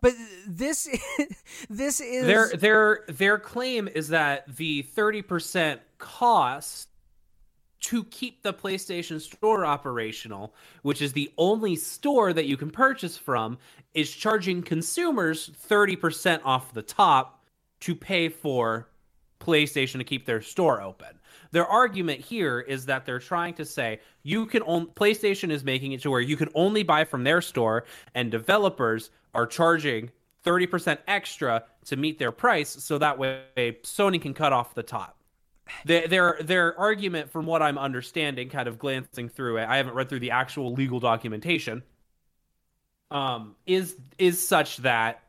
[0.00, 0.14] But
[0.46, 0.88] this
[1.70, 6.88] this is Their their their claim is that the 30% cost
[7.84, 13.18] to keep the PlayStation Store operational, which is the only store that you can purchase
[13.18, 13.58] from,
[13.92, 17.44] is charging consumers 30% off the top
[17.80, 18.88] to pay for
[19.38, 21.08] PlayStation to keep their store open.
[21.50, 25.92] Their argument here is that they're trying to say you can only PlayStation is making
[25.92, 30.10] it to where you can only buy from their store and developers are charging
[30.46, 33.44] 30% extra to meet their price so that way
[33.82, 35.18] Sony can cut off the top.
[35.84, 40.08] Their, their argument from what I'm understanding kind of glancing through it I haven't read
[40.08, 41.82] through the actual legal documentation
[43.10, 45.22] um is is such that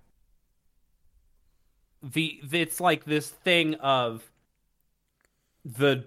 [2.13, 4.23] the it's like this thing of
[5.63, 6.05] the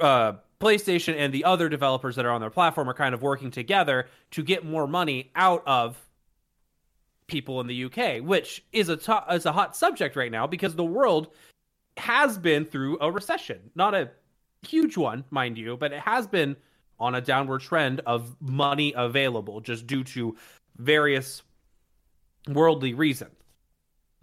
[0.00, 3.50] uh, PlayStation and the other developers that are on their platform are kind of working
[3.50, 5.98] together to get more money out of
[7.26, 10.84] people in the UK, which is a is a hot subject right now because the
[10.84, 11.28] world
[11.96, 14.10] has been through a recession, not a
[14.62, 16.56] huge one, mind you, but it has been
[16.98, 20.36] on a downward trend of money available just due to
[20.76, 21.42] various
[22.48, 23.34] worldly reasons.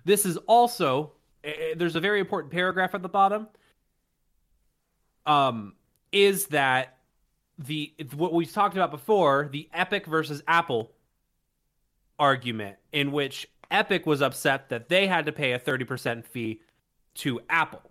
[0.06, 1.12] This is also
[1.44, 3.48] eh, eh, there's a very important paragraph at the bottom.
[5.26, 5.74] Um,
[6.12, 6.98] is that
[7.60, 10.92] the what we talked about before the Epic versus Apple
[12.18, 16.62] argument, in which Epic was upset that they had to pay a thirty percent fee
[17.20, 17.82] to Apple,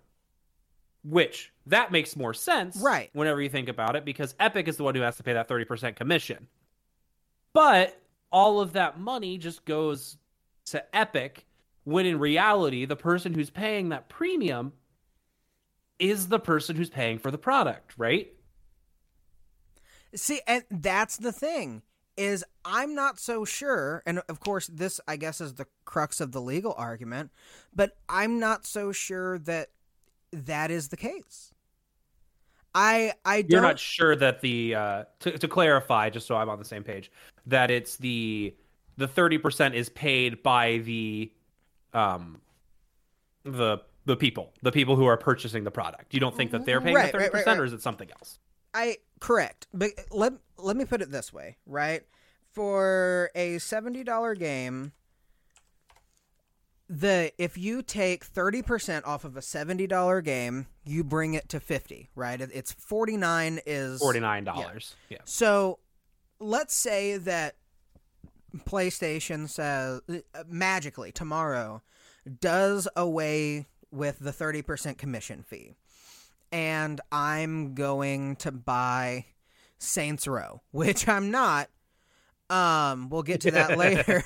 [1.03, 3.09] which that makes more sense, Right.
[3.13, 5.47] Whenever you think about it, because Epic is the one who has to pay that
[5.47, 6.47] thirty percent commission,
[7.53, 7.99] but
[8.31, 10.17] all of that money just goes
[10.65, 11.45] to Epic
[11.83, 14.73] when in reality the person who's paying that premium
[15.97, 18.31] is the person who's paying for the product, right?
[20.15, 21.81] See, and that's the thing.
[22.19, 26.33] Is I'm not so sure, and of course, this I guess is the crux of
[26.33, 27.31] the legal argument,
[27.73, 29.69] but I'm not so sure that
[30.33, 31.53] that is the case.
[32.75, 33.51] I I don't.
[33.51, 36.83] You're not sure that the uh, to, to clarify, just so I'm on the same
[36.83, 37.11] page,
[37.47, 38.53] that it's the
[38.97, 41.31] the thirty percent is paid by the
[41.93, 42.41] um
[43.43, 46.13] the the people, the people who are purchasing the product.
[46.13, 47.63] You don't think that they're paying Right, the right, thirty right, percent, right.
[47.63, 48.39] or is it something else?
[48.73, 52.03] I correct, but let let me put it this way, right?
[52.51, 54.93] For a seventy dollar game,
[56.87, 61.49] the if you take thirty percent off of a seventy dollar game, you bring it
[61.49, 62.41] to fifty, right?
[62.41, 64.95] It's forty nine is Forty nine dollars.
[65.09, 65.19] Yeah.
[65.25, 65.79] So,
[66.39, 67.55] let's say that
[68.57, 71.81] PlayStation says uh, magically tomorrow
[72.39, 75.73] does away with the 30% commission fee.
[76.51, 79.25] And I'm going to buy
[79.79, 81.69] Saints Row, which I'm not.
[82.49, 84.23] Um, we'll get to that later.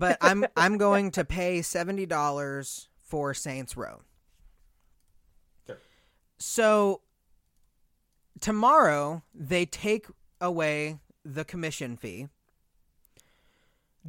[0.00, 4.00] But I'm I'm going to pay $70 for Saints Row.
[5.66, 5.78] Sure.
[6.38, 7.02] So
[8.40, 10.06] tomorrow they take
[10.40, 12.28] away the commission fee.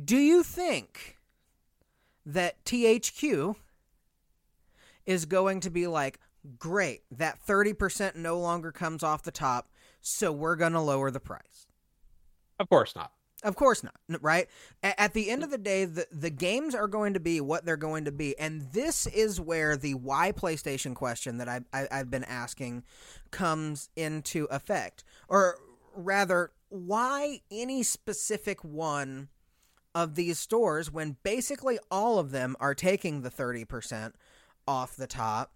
[0.02, 1.18] Do you think
[2.26, 3.56] that THQ
[5.06, 6.20] is going to be like,
[6.60, 9.70] great, that 30% no longer comes off the top,
[10.08, 11.68] so we're going to lower the price?
[12.60, 13.12] Of course not.
[13.44, 14.48] Of course not, right?
[14.82, 17.78] At the end of the day, the, the games are going to be what they're
[17.78, 18.38] going to be.
[18.40, 22.84] And this is where the why PlayStation question that I, I, I've been asking
[23.30, 25.04] comes into effect.
[25.28, 25.60] Or
[25.96, 29.30] rather, why any specific one
[29.94, 34.14] of these stores when basically all of them are taking the 30%
[34.68, 35.52] off the top?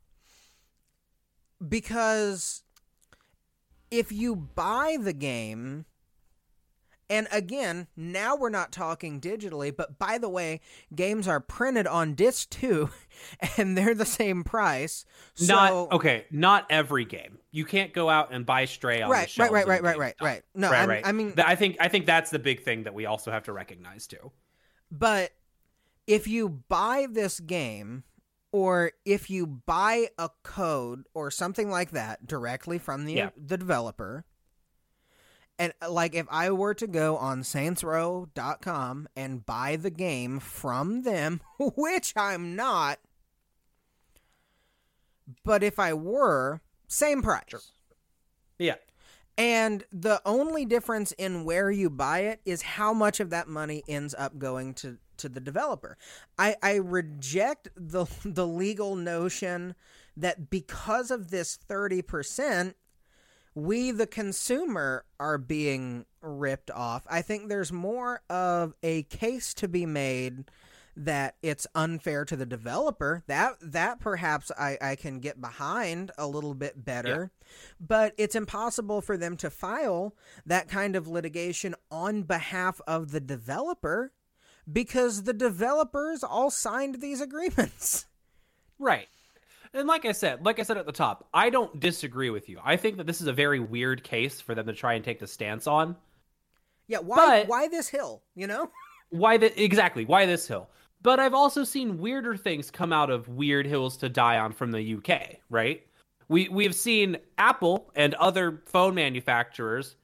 [1.67, 2.61] Because
[3.91, 5.85] if you buy the game
[7.11, 10.61] and again, now we're not talking digitally, but by the way,
[10.95, 12.89] games are printed on disc too,
[13.57, 15.03] and they're the same price.
[15.33, 16.25] So, not okay.
[16.31, 17.39] Not every game.
[17.51, 19.97] You can't go out and buy Stray on the Right, shelves right, of right, right,
[19.97, 20.41] right, right.
[20.55, 21.05] No, right, right.
[21.05, 23.51] I mean- I think I think that's the big thing that we also have to
[23.51, 24.31] recognize too.
[24.89, 25.31] But
[26.07, 28.05] if you buy this game,
[28.51, 33.29] or if you buy a code or something like that directly from the Yeah.
[33.37, 34.25] the developer,
[35.59, 41.03] and uh, like if I were to go on saintsrow.com and buy the game from
[41.03, 42.99] them, which I'm not,
[45.43, 47.71] but if I were, same price.
[48.59, 48.75] Yeah.
[49.37, 53.81] And the only difference in where you buy it is how much of that money
[53.87, 55.97] ends up going to, to the developer.
[56.37, 59.75] I, I reject the the legal notion
[60.17, 62.75] that because of this thirty percent,
[63.55, 67.05] we the consumer are being ripped off.
[67.09, 70.45] I think there's more of a case to be made
[70.95, 73.23] that it's unfair to the developer.
[73.27, 77.31] That that perhaps I, I can get behind a little bit better.
[77.79, 80.15] But it's impossible for them to file
[80.45, 84.11] that kind of litigation on behalf of the developer
[84.71, 88.05] because the developers all signed these agreements.
[88.79, 89.07] Right.
[89.75, 92.59] And like I said, like I said at the top, I don't disagree with you.
[92.63, 95.19] I think that this is a very weird case for them to try and take
[95.19, 95.95] the stance on.
[96.87, 98.71] Yeah, why But- why this hill, you know?
[99.11, 100.03] Why the exactly?
[100.05, 100.67] Why this hill?
[101.03, 104.71] But I've also seen weirder things come out of weird hills to die on from
[104.71, 105.85] the UK, right?
[106.27, 109.95] We we have seen Apple and other phone manufacturers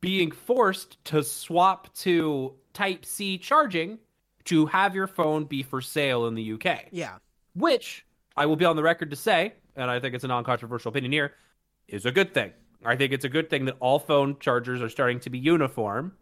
[0.00, 3.98] being forced to swap to Type C charging
[4.44, 6.88] to have your phone be for sale in the UK.
[6.90, 7.16] Yeah.
[7.54, 8.04] which
[8.36, 11.12] I will be on the record to say, and I think it's a non-controversial opinion
[11.12, 11.32] here,
[11.88, 12.52] is a good thing.
[12.84, 16.12] I think it's a good thing that all phone chargers are starting to be uniform,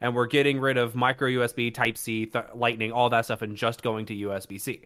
[0.00, 3.56] and we're getting rid of micro USB, Type C, th- Lightning, all that stuff, and
[3.56, 4.84] just going to USB C.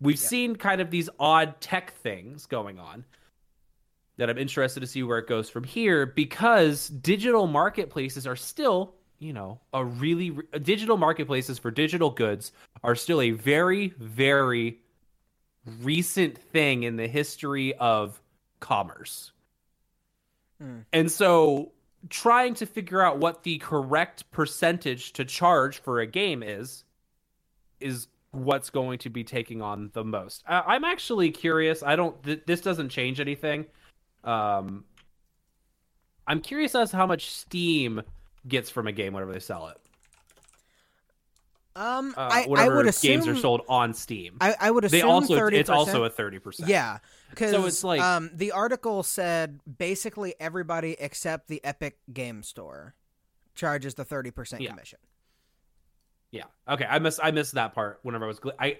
[0.00, 3.04] We've seen kind of these odd tech things going on
[4.18, 8.94] that I'm interested to see where it goes from here because digital marketplaces are still,
[9.20, 12.52] you know, a really digital marketplaces for digital goods
[12.82, 14.78] are still a very, very
[15.82, 18.20] recent thing in the history of
[18.60, 19.32] commerce.
[20.60, 20.80] Hmm.
[20.92, 21.72] And so
[22.08, 26.84] trying to figure out what the correct percentage to charge for a game is
[27.78, 30.42] is what's going to be taking on the most.
[30.48, 31.82] I- I'm actually curious.
[31.82, 33.66] I don't th- this doesn't change anything.
[34.24, 34.84] Um
[36.26, 38.02] I'm curious as to how much Steam
[38.48, 39.76] gets from a game whenever they sell it.
[41.76, 44.36] Um Uh, I, I whenever would assume games are sold on Steam.
[44.40, 45.52] I, I would assume they also 30%.
[45.52, 46.66] it's also a 30%.
[46.66, 46.98] Yeah,
[47.30, 52.94] because So it's like- um, the article said basically everybody except the Epic Game Store
[53.54, 54.98] charges the 30% commission.
[56.32, 56.44] Yeah.
[56.68, 56.86] Okay.
[56.88, 58.78] I missed I missed that part whenever I was gl- I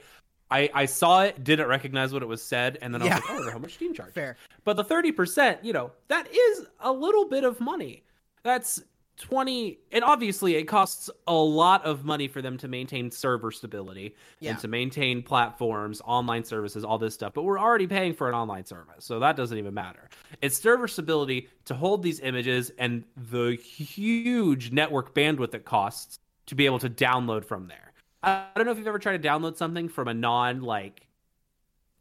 [0.51, 3.15] I I saw it, didn't recognize what it was said, and then I was Yeah.
[3.17, 4.15] like, oh, I wonder how much Steam charges.
[4.15, 4.37] Fair.
[4.65, 8.03] But the thirty percent, you know, that is a little bit of money.
[8.43, 8.83] That's
[9.21, 14.15] twenty, and obviously it costs a lot of money for them to maintain server stability
[14.41, 14.51] Yeah.
[14.51, 17.35] and to maintain platforms, online services, all this stuff.
[17.35, 20.09] But we're already paying for an online service, so that doesn't even matter.
[20.41, 26.55] It's server stability to hold these images and the huge network bandwidth it costs to
[26.55, 27.93] be able to download from there.
[28.23, 31.07] I don't know if you've ever tried to download something from a non like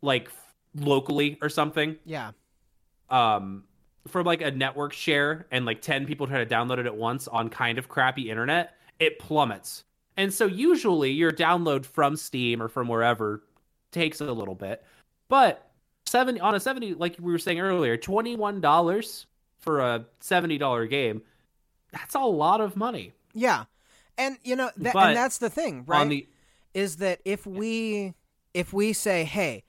[0.02, 0.30] like
[0.76, 2.32] locally or something Yeah.
[3.10, 3.64] um
[4.08, 7.28] from like a network share and like 10 people try to download it at once
[7.28, 9.84] on kind of crappy internet it plummets
[10.18, 13.44] and so usually your download from steam or from wherever
[13.92, 14.84] takes a little bit
[15.28, 15.70] but
[16.06, 19.26] 70 on a 70 like we were saying earlier $21
[19.60, 21.22] for a $70 game
[21.92, 23.66] that's a lot of money Yeah.
[24.18, 26.08] And you know that and that's the thing, right?
[26.10, 26.28] the
[26.74, 28.14] is that if we
[28.54, 29.64] if we say, "Hey,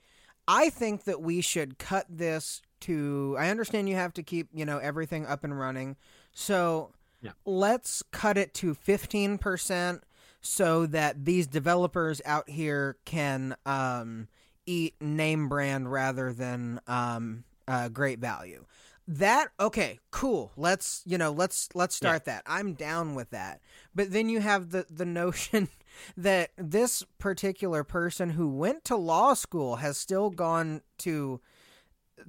[0.49, 4.65] I think that we should cut this to I understand you have to keep, you
[4.65, 5.97] know, everything up and running.
[6.33, 7.33] So Yeah.
[7.45, 10.01] let's cut it to 15%
[10.41, 14.29] so that these developers out here can um,
[14.67, 18.65] eat name brand rather than um, uh, great value.
[19.09, 20.53] That okay, cool.
[20.57, 22.45] Let's you know let's let's start that.
[22.47, 23.61] I'm down with that.
[23.93, 25.69] But then you have the the notion
[26.17, 31.41] that this particular person who went to law school has still gone to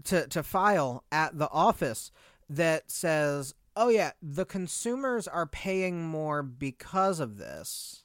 [0.05, 2.11] to to file at the office
[2.49, 8.03] that says, "Oh yeah, the consumers are paying more because of this."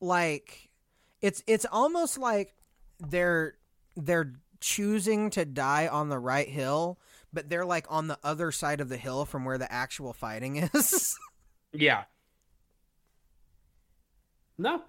[0.00, 0.70] Like
[1.20, 2.54] it's it's almost like
[2.98, 3.54] they're
[3.96, 6.98] they're choosing to die on the right hill,
[7.32, 10.56] but they're like on the other side of the hill from where the actual fighting
[10.74, 11.18] is.
[11.72, 12.04] Yeah.
[14.58, 14.82] No.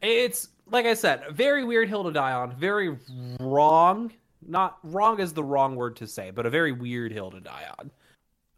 [0.00, 2.56] It's like I said, a very weird hill to die on.
[2.56, 2.96] Very
[3.38, 4.12] wrong.
[4.44, 7.66] Not wrong is the wrong word to say, but a very weird hill to die
[7.78, 7.90] on.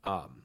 [0.04, 0.42] Um,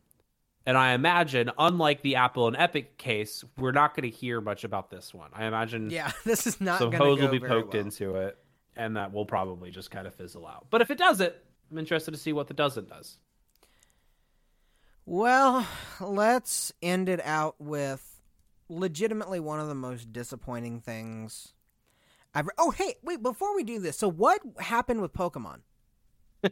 [0.65, 4.63] and I imagine, unlike the Apple and Epic case, we're not going to hear much
[4.63, 5.29] about this one.
[5.33, 7.83] I imagine yeah, this is not some hose will be poked well.
[7.83, 8.37] into it,
[8.75, 10.67] and that will probably just kind of fizzle out.
[10.69, 13.17] But if it does it, I'm interested to see what the doesn't does.
[15.05, 15.65] Well,
[16.01, 18.18] let's end it out with
[18.69, 21.53] legitimately one of the most disappointing things
[22.33, 22.47] I've.
[22.57, 23.21] Oh, hey, wait!
[23.21, 25.61] Before we do this, so what happened with Pokemon?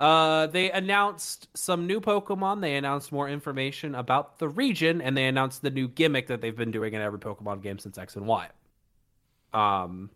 [0.00, 2.60] Uh, they announced some new Pokemon.
[2.60, 6.56] They announced more information about the region, and they announced the new gimmick that they've
[6.56, 8.48] been doing in every Pokemon game since X and Y.
[9.52, 10.10] Um,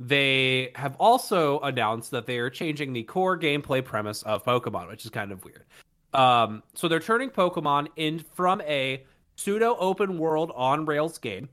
[0.00, 5.04] they have also announced that they are changing the core gameplay premise of Pokemon, which
[5.04, 5.64] is kind of weird.
[6.12, 9.04] Um, so they're turning Pokemon in from a
[9.36, 11.48] pseudo open world on rails game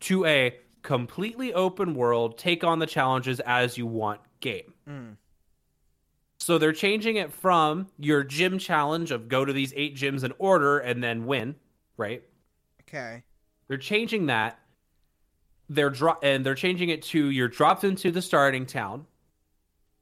[0.00, 4.74] to a completely open world, take on the challenges as you want game.
[4.88, 5.16] Mm.
[6.38, 10.32] So they're changing it from your gym challenge of go to these eight gyms in
[10.38, 11.54] order and then win,
[11.96, 12.22] right?
[12.82, 13.22] Okay.
[13.68, 14.58] They're changing that.
[15.68, 19.06] They're dro- and they're changing it to you're dropped into the starting town.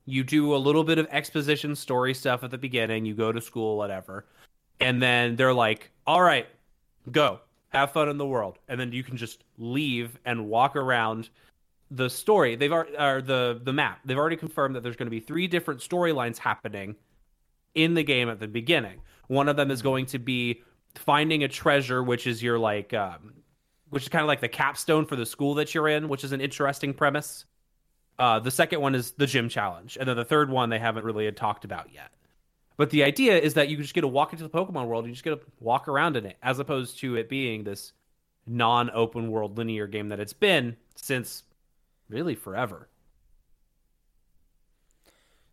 [0.06, 3.04] You do a little bit of exposition story stuff at the beginning.
[3.04, 4.24] You go to school, whatever,
[4.80, 6.46] and then they're like, "All right,
[7.08, 7.40] go
[7.70, 11.30] have fun in the world," and then you can just leave and walk around
[11.90, 12.56] the story.
[12.56, 14.00] They've already the the map.
[14.04, 16.96] They've already confirmed that there's going to be three different storylines happening
[17.74, 19.00] in the game at the beginning.
[19.28, 20.62] One of them is going to be
[20.94, 23.34] finding a treasure, which is your like, um,
[23.90, 26.32] which is kind of like the capstone for the school that you're in, which is
[26.32, 27.44] an interesting premise.
[28.18, 31.04] Uh, the second one is the gym challenge, and then the third one they haven't
[31.04, 32.10] really had talked about yet.
[32.78, 35.10] But the idea is that you just get to walk into the Pokemon world, and
[35.10, 37.92] you just get to walk around in it, as opposed to it being this
[38.46, 41.44] non-open world linear game that it's been since
[42.08, 42.88] really forever.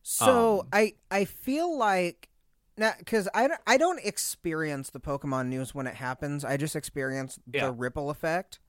[0.03, 2.29] So Um, I I feel like
[2.77, 6.45] now because I don't, I don't experience the Pokemon news when it happens.
[6.45, 7.61] I just experience Yeah.
[7.61, 8.59] the ripple effect,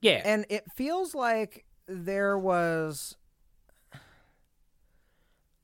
[0.00, 3.16] Yeah, and it feels like there was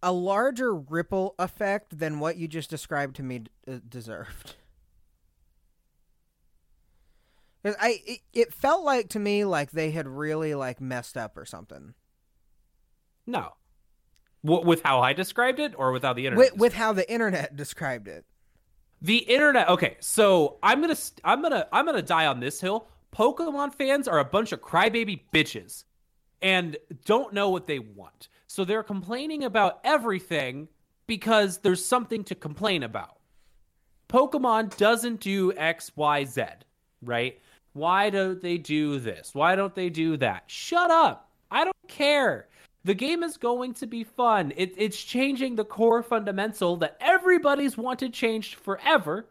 [0.03, 4.55] a larger ripple effect than what you just described to me d- uh, deserved.
[7.65, 11.37] 'Cause I it, it felt like to me like they had really like messed up
[11.37, 11.95] or something
[13.29, 13.55] no.
[14.45, 17.11] W- with how I described it, or with how the internet with, with how the
[17.11, 18.25] internet described it.
[19.03, 19.69] The internet.
[19.69, 22.87] Okay, so I'm gonna st- I'm gonna I'm gonna die on this hill.
[23.13, 25.83] Pokemon fans are a bunch of crybaby bitches,
[26.41, 28.29] and don't know what they want.
[28.57, 30.69] So they're complaining about everything
[31.07, 33.19] because there's something to complain about.
[34.09, 36.43] Pokemon doesn't do X, Y, Z,
[37.03, 37.39] right?
[37.75, 39.35] Why don't they do this?
[39.35, 40.45] Why don't they do that?
[40.47, 41.29] Shut up.
[41.51, 42.49] I don't care.
[42.85, 44.55] The game is going to be fun.
[44.57, 49.27] It, it's changing the core fundamental that everybody's wanted changed forever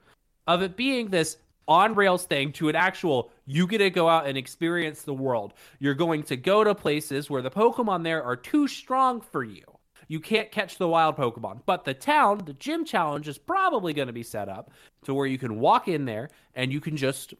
[0.46, 1.38] of it being this
[1.68, 5.54] on rails thing to an actual you get to go out and experience the world.
[5.80, 9.64] You're going to go to places where the Pokemon there are too strong for you.
[10.08, 11.62] You can't catch the wild Pokemon.
[11.66, 14.72] But the town, the gym challenge is probably going to be set up
[15.04, 17.34] to where you can walk in there and you can just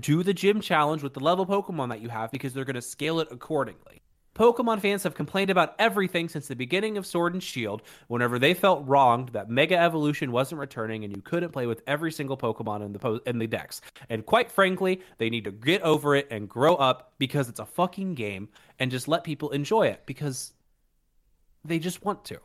[0.00, 2.82] do the gym challenge with the level Pokemon that you have because they're going to
[2.82, 4.01] scale it accordingly.
[4.34, 8.54] Pokemon fans have complained about everything since the beginning of Sword and Shield whenever they
[8.54, 12.84] felt wronged that Mega Evolution wasn't returning and you couldn't play with every single Pokemon
[12.84, 13.82] in the po- in the decks.
[14.08, 17.66] And quite frankly, they need to get over it and grow up because it's a
[17.66, 18.48] fucking game
[18.78, 20.52] and just let people enjoy it because
[21.64, 22.38] they just want to.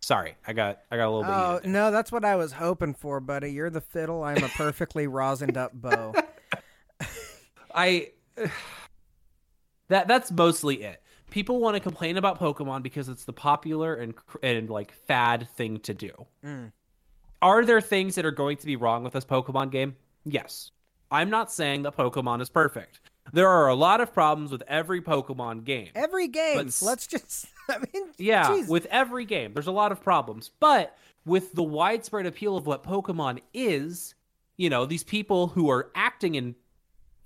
[0.00, 1.30] Sorry, I got I got a little bit.
[1.30, 3.52] Oh no, that's what I was hoping for, buddy.
[3.52, 4.24] You're the fiddle.
[4.24, 6.14] I'm a perfectly rosined up bow.
[7.74, 8.12] I
[9.88, 11.02] that that's mostly it.
[11.30, 15.78] People want to complain about Pokemon because it's the popular and and like fad thing
[15.80, 16.10] to do.
[16.44, 16.72] Mm.
[17.42, 19.96] Are there things that are going to be wrong with this Pokemon game?
[20.24, 20.70] Yes.
[21.10, 23.00] I'm not saying that Pokemon is perfect.
[23.32, 25.88] There are a lot of problems with every Pokemon game.
[25.94, 26.56] Every game.
[26.56, 27.46] But- Let's just.
[27.68, 28.68] I mean, Yeah, jeez.
[28.68, 30.50] with every game, there's a lot of problems.
[30.60, 34.14] But with the widespread appeal of what Pokemon is,
[34.56, 36.54] you know, these people who are acting in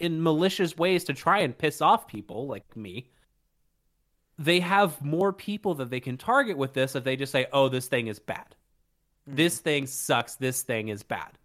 [0.00, 3.08] in malicious ways to try and piss off people like me,
[4.38, 7.68] they have more people that they can target with this if they just say, "Oh,
[7.68, 8.56] this thing is bad.
[9.26, 10.36] This thing sucks.
[10.36, 11.38] This thing is bad."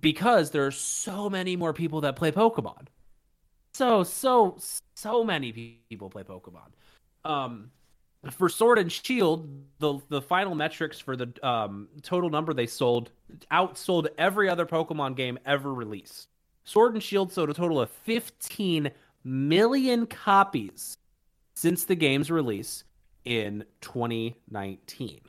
[0.00, 2.88] Because there are so many more people that play Pokemon.
[3.74, 4.58] So so
[4.94, 5.52] so many
[5.88, 6.72] people play Pokemon.
[7.24, 7.70] Um,
[8.30, 9.48] for Sword and Shield,
[9.78, 13.10] the the final metrics for the um, total number they sold
[13.52, 16.28] outsold every other Pokemon game ever released.
[16.64, 18.90] Sword and Shield sold a total of 15
[19.24, 20.98] million copies
[21.56, 22.84] since the game's release
[23.24, 25.20] in 2019.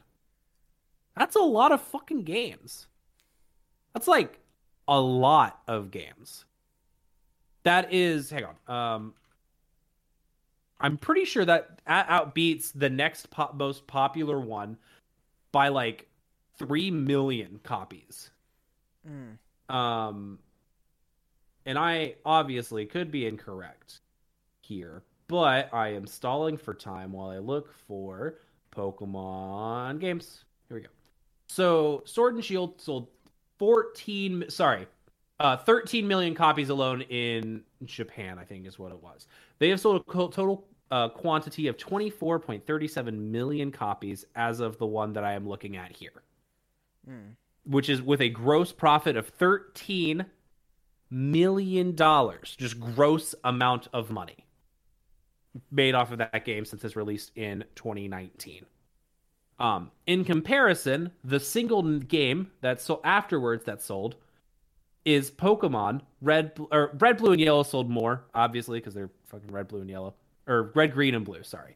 [1.15, 2.87] That's a lot of fucking games.
[3.93, 4.39] That's like
[4.87, 6.45] a lot of games.
[7.63, 8.55] That is, hang on.
[8.67, 9.13] Um,
[10.79, 14.77] I'm pretty sure that out- outbeats the next po- most popular one
[15.51, 16.07] by like
[16.59, 18.29] 3 million copies.
[19.09, 19.73] Mm.
[19.73, 20.39] Um,
[21.65, 24.01] and I obviously could be incorrect
[24.61, 28.35] here, but I am stalling for time while I look for
[28.75, 30.45] Pokemon games.
[30.67, 30.89] Here we go.
[31.47, 33.07] So, Sword and Shield sold
[33.59, 34.87] 14, sorry,
[35.39, 39.27] uh, 13 million copies alone in Japan, I think is what it was.
[39.59, 45.13] They have sold a total uh, quantity of 24.37 million copies as of the one
[45.13, 46.23] that I am looking at here
[47.09, 47.35] Mm.
[47.63, 50.25] which is with a gross profit of thirteen
[51.09, 54.45] million dollars, just gross amount of money
[55.71, 58.65] made off of that game since its release in 2019.
[59.59, 64.15] Um, in comparison, the single game that so afterwards that sold
[65.03, 69.67] is Pokemon Red, or Red, Blue, and Yellow sold more, obviously because they're fucking Red,
[69.67, 70.13] Blue, and Yellow,
[70.47, 71.43] or Red, Green, and Blue.
[71.43, 71.75] Sorry.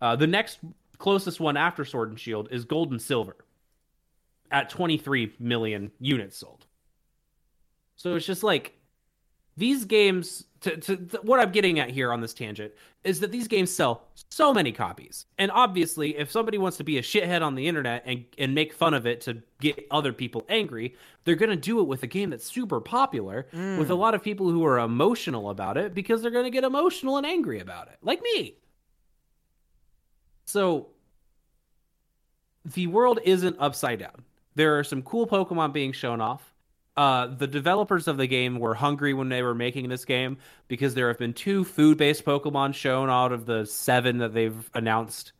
[0.00, 0.58] Uh, the next
[0.98, 3.36] closest one after Sword and Shield is Gold and Silver
[4.50, 6.66] at 23 million units sold.
[7.96, 8.72] So it's just like
[9.56, 10.44] these games.
[10.62, 12.72] To, to, to- what I'm getting at here on this tangent
[13.04, 16.98] is that these games sell so many copies, and obviously, if somebody wants to be
[16.98, 20.44] a shithead on the internet and and make fun of it to get other people
[20.48, 20.94] angry,
[21.24, 23.78] they're gonna do it with a game that's super popular mm.
[23.78, 27.16] with a lot of people who are emotional about it because they're gonna get emotional
[27.16, 28.54] and angry about it, like me.
[30.44, 30.88] So
[32.64, 34.24] the world isn't upside down.
[34.54, 36.51] There are some cool Pokemon being shown off.
[36.96, 40.36] Uh, the developers of the game were hungry when they were making this game
[40.68, 45.32] because there have been two food-based Pokemon shown out of the seven that they've announced.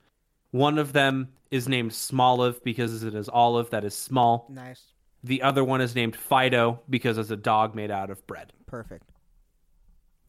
[0.50, 4.46] One of them is named Smoliv because it is olive that is small.
[4.48, 4.82] Nice.
[5.24, 8.52] The other one is named Fidough because it's a dog made out of bread.
[8.66, 9.10] Perfect.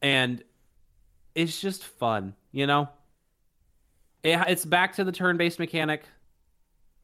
[0.02, 0.42] and
[1.34, 2.88] it's just fun, you know.
[4.22, 6.04] It, it's back to the turn-based mechanic,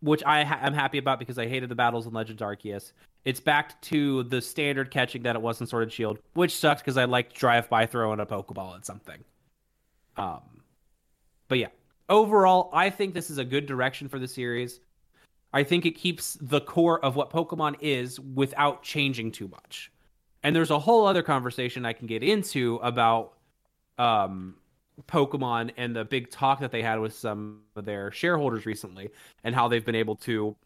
[0.00, 2.92] which I ha- am happy about because I hated the battles in Legends Arceus.
[3.24, 6.80] It's back to the standard catching that it was in Sword and Shield, which sucks
[6.80, 9.22] because I like drive-by throwing a Pokeball at something.
[10.16, 10.40] Um,
[11.48, 11.68] but yeah,
[12.08, 14.80] overall, I think this is a good direction for the series.
[15.52, 19.90] I think it keeps the core of what Pokemon is without changing too much.
[20.42, 23.34] And there's a whole other conversation I can get into about
[23.98, 24.54] um,
[25.08, 29.10] Pokemon and the big talk that they had with some of their shareholders recently,
[29.44, 30.56] and how they've been able to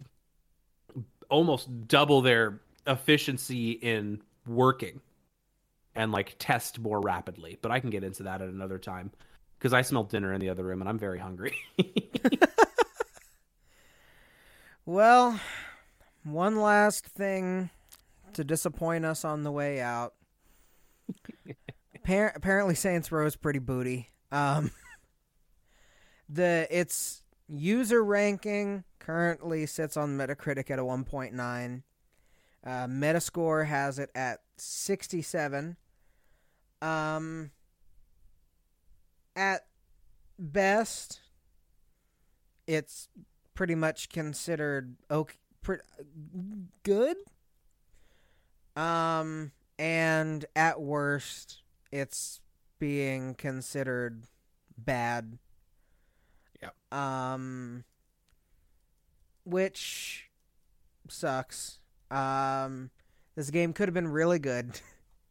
[1.35, 5.01] almost double their efficiency in working
[5.95, 7.59] and like test more rapidly.
[7.61, 9.11] But I can get into that at another time
[9.59, 11.57] because I smell dinner in the other room and I'm very hungry.
[14.87, 15.41] Well,
[16.25, 17.71] one last thing
[18.35, 20.13] to disappoint us on the way out.
[21.97, 24.11] Appar- apparently, Saints Row is pretty booty.
[24.31, 24.73] Um,
[26.29, 31.83] the its user ranking currently sits on Metacritic at a 1.9.
[32.65, 35.77] Uh, Metascore has it at 67.
[36.81, 37.51] Um,
[39.37, 39.67] at
[40.39, 41.21] best,
[42.67, 43.09] it's
[43.53, 45.77] pretty much considered okay, pre-
[46.83, 47.17] good.
[48.77, 51.63] Um, and at worst,
[51.93, 52.41] it's
[52.79, 54.25] being considered
[54.79, 55.39] bad.
[56.63, 56.75] Yep.
[56.91, 57.85] Um,
[59.45, 60.29] which
[61.09, 61.79] sucks.
[62.11, 62.91] Um,
[63.37, 64.81] this game could have been really good.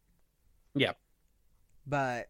[0.76, 0.94] yeah,
[1.86, 2.30] But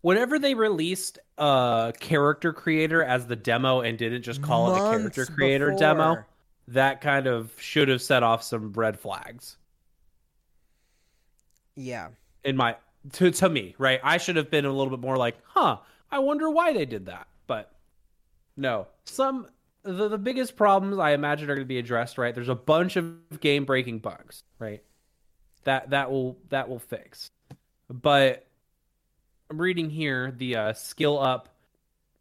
[0.00, 4.98] Whenever they released a character creator as the demo and didn't just call it a
[4.98, 6.24] character creator demo,
[6.68, 9.56] that kind of should have set off some red flags
[11.76, 12.08] Yeah.
[12.42, 12.76] in my
[13.12, 14.00] to to me, right?
[14.02, 15.78] I should have been a little bit more like, "Huh,
[16.10, 17.70] I wonder why they did that." But
[18.56, 18.88] no.
[19.04, 19.46] Some
[19.84, 22.34] the, the biggest problems I imagine are going to be addressed, right?
[22.34, 24.82] There's a bunch of game breaking bugs, right?
[25.64, 27.30] That that will that will fix.
[27.88, 28.46] But
[29.50, 31.50] I'm reading here the uh, Skill Up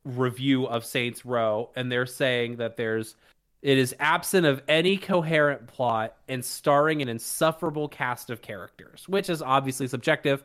[0.03, 3.15] review of Saints Row, and they're saying that there's
[3.61, 9.29] it is absent of any coherent plot and starring an insufferable cast of characters, which
[9.29, 10.43] is obviously subjective,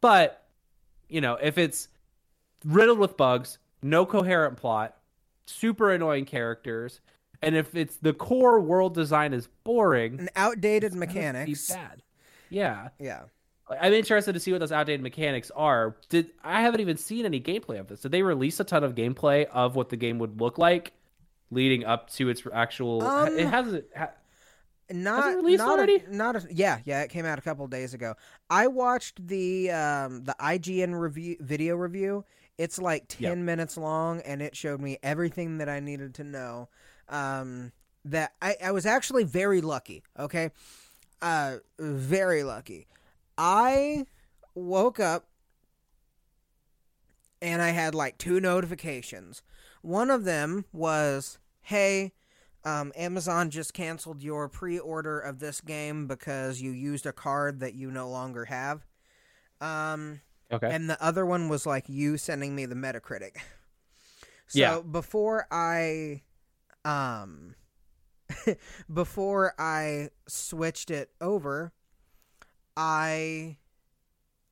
[0.00, 0.46] but
[1.08, 1.88] you know, if it's
[2.64, 4.96] riddled with bugs, no coherent plot,
[5.50, 7.00] super annoying characters,
[7.42, 11.68] and if it's the core world design is boring, And outdated mechanics.
[11.72, 12.02] bad.
[12.48, 12.88] Yeah.
[12.98, 13.22] Yeah.
[13.80, 15.94] I'm interested to see what those outdated mechanics are.
[16.08, 18.00] Did I haven't even seen any gameplay of this?
[18.00, 20.92] Did they release a ton of gameplay of what the game would look like
[21.52, 23.02] leading up to its actual?
[23.02, 23.84] Um, it hasn't.
[23.96, 24.08] Ha,
[24.90, 26.02] Not released not already?
[26.04, 28.14] A, not a, yeah yeah it came out a couple days ago.
[28.50, 32.24] I watched the um the IGN review video review.
[32.60, 33.38] It's like ten Yep.
[33.38, 36.68] minutes long, and it showed me everything that I needed to know.
[37.08, 37.72] Um,
[38.04, 40.02] that I I was actually very lucky.
[40.18, 40.50] Okay,
[41.22, 42.86] uh, very lucky.
[43.38, 44.04] I
[44.54, 45.24] woke up
[47.40, 49.42] and I had like two notifications.
[49.80, 52.12] One of them was, "Hey,
[52.62, 57.72] um, Amazon just canceled your pre-order of this game because you used a card that
[57.72, 58.84] you no longer have."
[59.62, 60.20] Um,
[60.52, 60.70] okay.
[60.70, 63.36] and the other one was like you sending me the Metacritic.
[64.52, 64.80] So Yeah.
[64.80, 66.22] before I,
[66.84, 67.54] um,
[68.92, 71.72] before I switched it over,
[72.76, 73.58] I,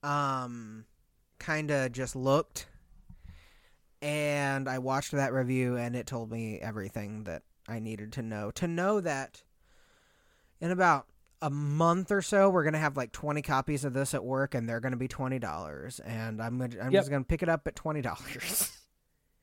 [0.04, 0.84] um,
[1.40, 2.68] kind of just looked,
[4.00, 8.52] and I watched that review, and it told me everything that I needed to know.
[8.52, 9.42] To know that
[10.60, 11.06] in about
[11.42, 14.68] a month or so, we're gonna have like twenty copies of this at work, and
[14.68, 17.00] they're gonna be twenty dollars, and I'm gonna, I'm Yep.
[17.00, 18.72] just gonna pick it up at twenty dollars.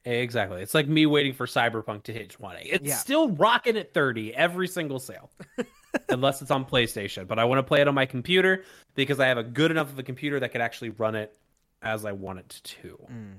[0.07, 0.61] Exactly.
[0.61, 2.61] It's like me waiting for Cyberpunk to hit 20.
[2.69, 2.93] It's Yeah.
[2.97, 5.31] still rocking at 30 every single sale.
[6.09, 8.63] Unless it's on PlayStation, but I want to play it on my computer
[8.93, 11.35] because I have a good enough of a computer that could actually run it
[11.81, 12.99] as I want it to.
[13.11, 13.37] Mm.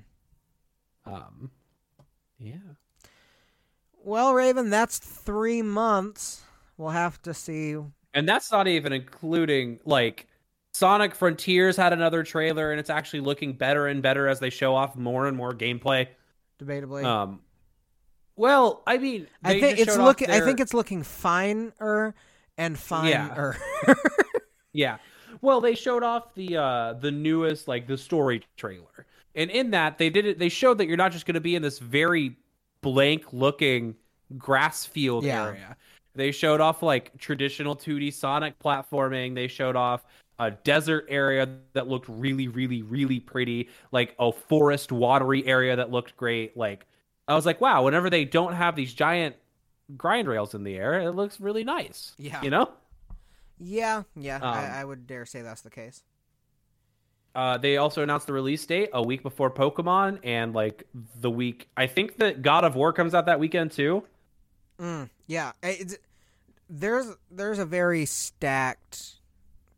[1.07, 1.51] Um
[2.41, 2.57] yeah.
[4.03, 6.43] Well, Raven, that's three months.
[6.77, 7.77] We'll have to see.
[8.17, 10.27] And that's not even including like
[10.75, 14.75] Sonic Frontiers had another trailer and it's actually looking better and better as they show
[14.75, 16.09] off more and more gameplay.
[16.61, 17.41] Debatably, Um
[18.39, 20.29] well, I mean, I think it's looking.
[20.31, 22.15] I think it's looking finer
[22.59, 23.57] and finer.
[24.73, 24.99] Yeah.
[25.41, 29.07] Well, they showed off the uh the newest like the story trailer.
[29.35, 31.55] And in that they did it they showed that you're not just going to be
[31.55, 32.37] in this very
[32.83, 33.95] blank looking
[34.37, 35.47] grass field Yeah.
[35.47, 35.77] area.
[36.17, 39.35] They showed off like traditional 2D Sonic platforming.
[39.35, 40.05] They showed off
[40.39, 45.91] a desert area that looked really really really pretty, like a forest watery area that
[45.91, 46.57] looked great.
[46.57, 46.87] Like
[47.29, 49.37] I was like, wow, whenever they don't have these giant
[49.97, 52.15] grind rails in the air, it looks really nice.
[52.19, 52.43] Yeah.
[52.43, 52.71] You know?
[53.59, 54.37] yeah, yeah.
[54.37, 56.03] Um, I, I would dare say that's the case.
[57.35, 60.85] Uh, they also announced the release date a week before Pokemon, and like
[61.21, 61.69] the week.
[61.77, 64.05] I think that God of War comes out that weekend too.
[64.81, 65.97] Mm, yeah, it's,
[66.69, 69.17] there's there's a very stacked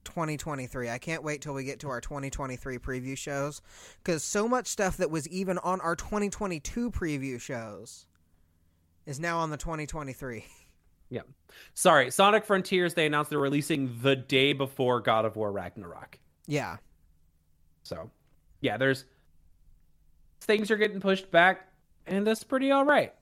[0.04, 0.90] 2023.
[0.90, 3.60] I can't wait till we get to our 2023 preview shows
[4.02, 8.06] because so much stuff that was even on our 2022 preview shows
[9.06, 10.44] is now on the 2023.
[11.10, 11.22] Yeah.
[11.72, 16.18] Sorry, Sonic Frontiers, they announced they're releasing the day before God of War Ragnarok.
[16.46, 16.76] Yeah.
[17.82, 18.10] So,
[18.60, 19.06] yeah, there's
[20.42, 21.66] things are getting pushed back,
[22.06, 23.14] and that's pretty all right.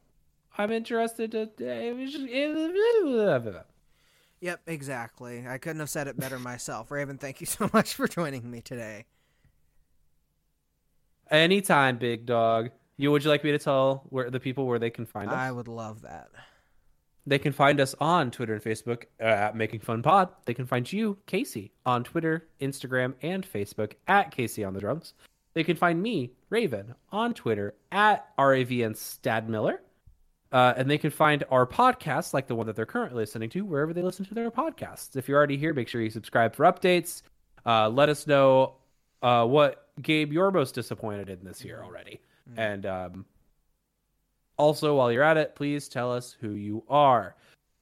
[0.58, 1.50] I'm interested to.
[4.40, 5.46] Yep, exactly.
[5.46, 6.90] I couldn't have said it better myself.
[6.90, 9.06] Raven, thank you so much for joining me today.
[11.30, 12.70] Anytime, big dog.
[12.96, 15.36] You would you like me to tell where the people where they can find us?
[15.36, 16.28] I would love that.
[17.26, 20.28] They can find us on Twitter and Facebook uh, at Making Fun Pod.
[20.44, 25.12] They can find you, Casey, on Twitter, Instagram, and Facebook at Casey on the Drums.
[25.54, 29.78] They can find me, Raven, on Twitter at RAVN Stadmiller.
[30.52, 33.64] Uh, and they can find our podcasts, like the one that they're currently listening to,
[33.64, 35.16] wherever they listen to their podcasts.
[35.16, 37.22] If you're already here, make sure you subscribe for updates.
[37.64, 38.74] Uh, let us know
[39.22, 42.20] uh, what game you're most disappointed in this year already.
[42.48, 42.60] Mm-hmm.
[42.60, 43.24] And um,
[44.56, 47.34] also, while you're at it, please tell us who you are.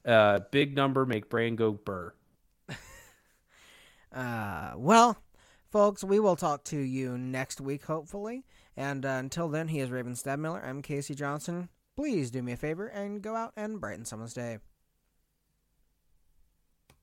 [0.07, 2.15] Uh, big number make brain go burr.
[4.13, 5.17] uh, well,
[5.71, 8.45] folks, we will talk to you next week, hopefully.
[8.77, 10.67] And uh, until then, he is Raven Stadmiller.
[10.67, 11.69] I'm Casey Johnson.
[11.97, 14.59] Please do me a favor and go out and brighten someone's day.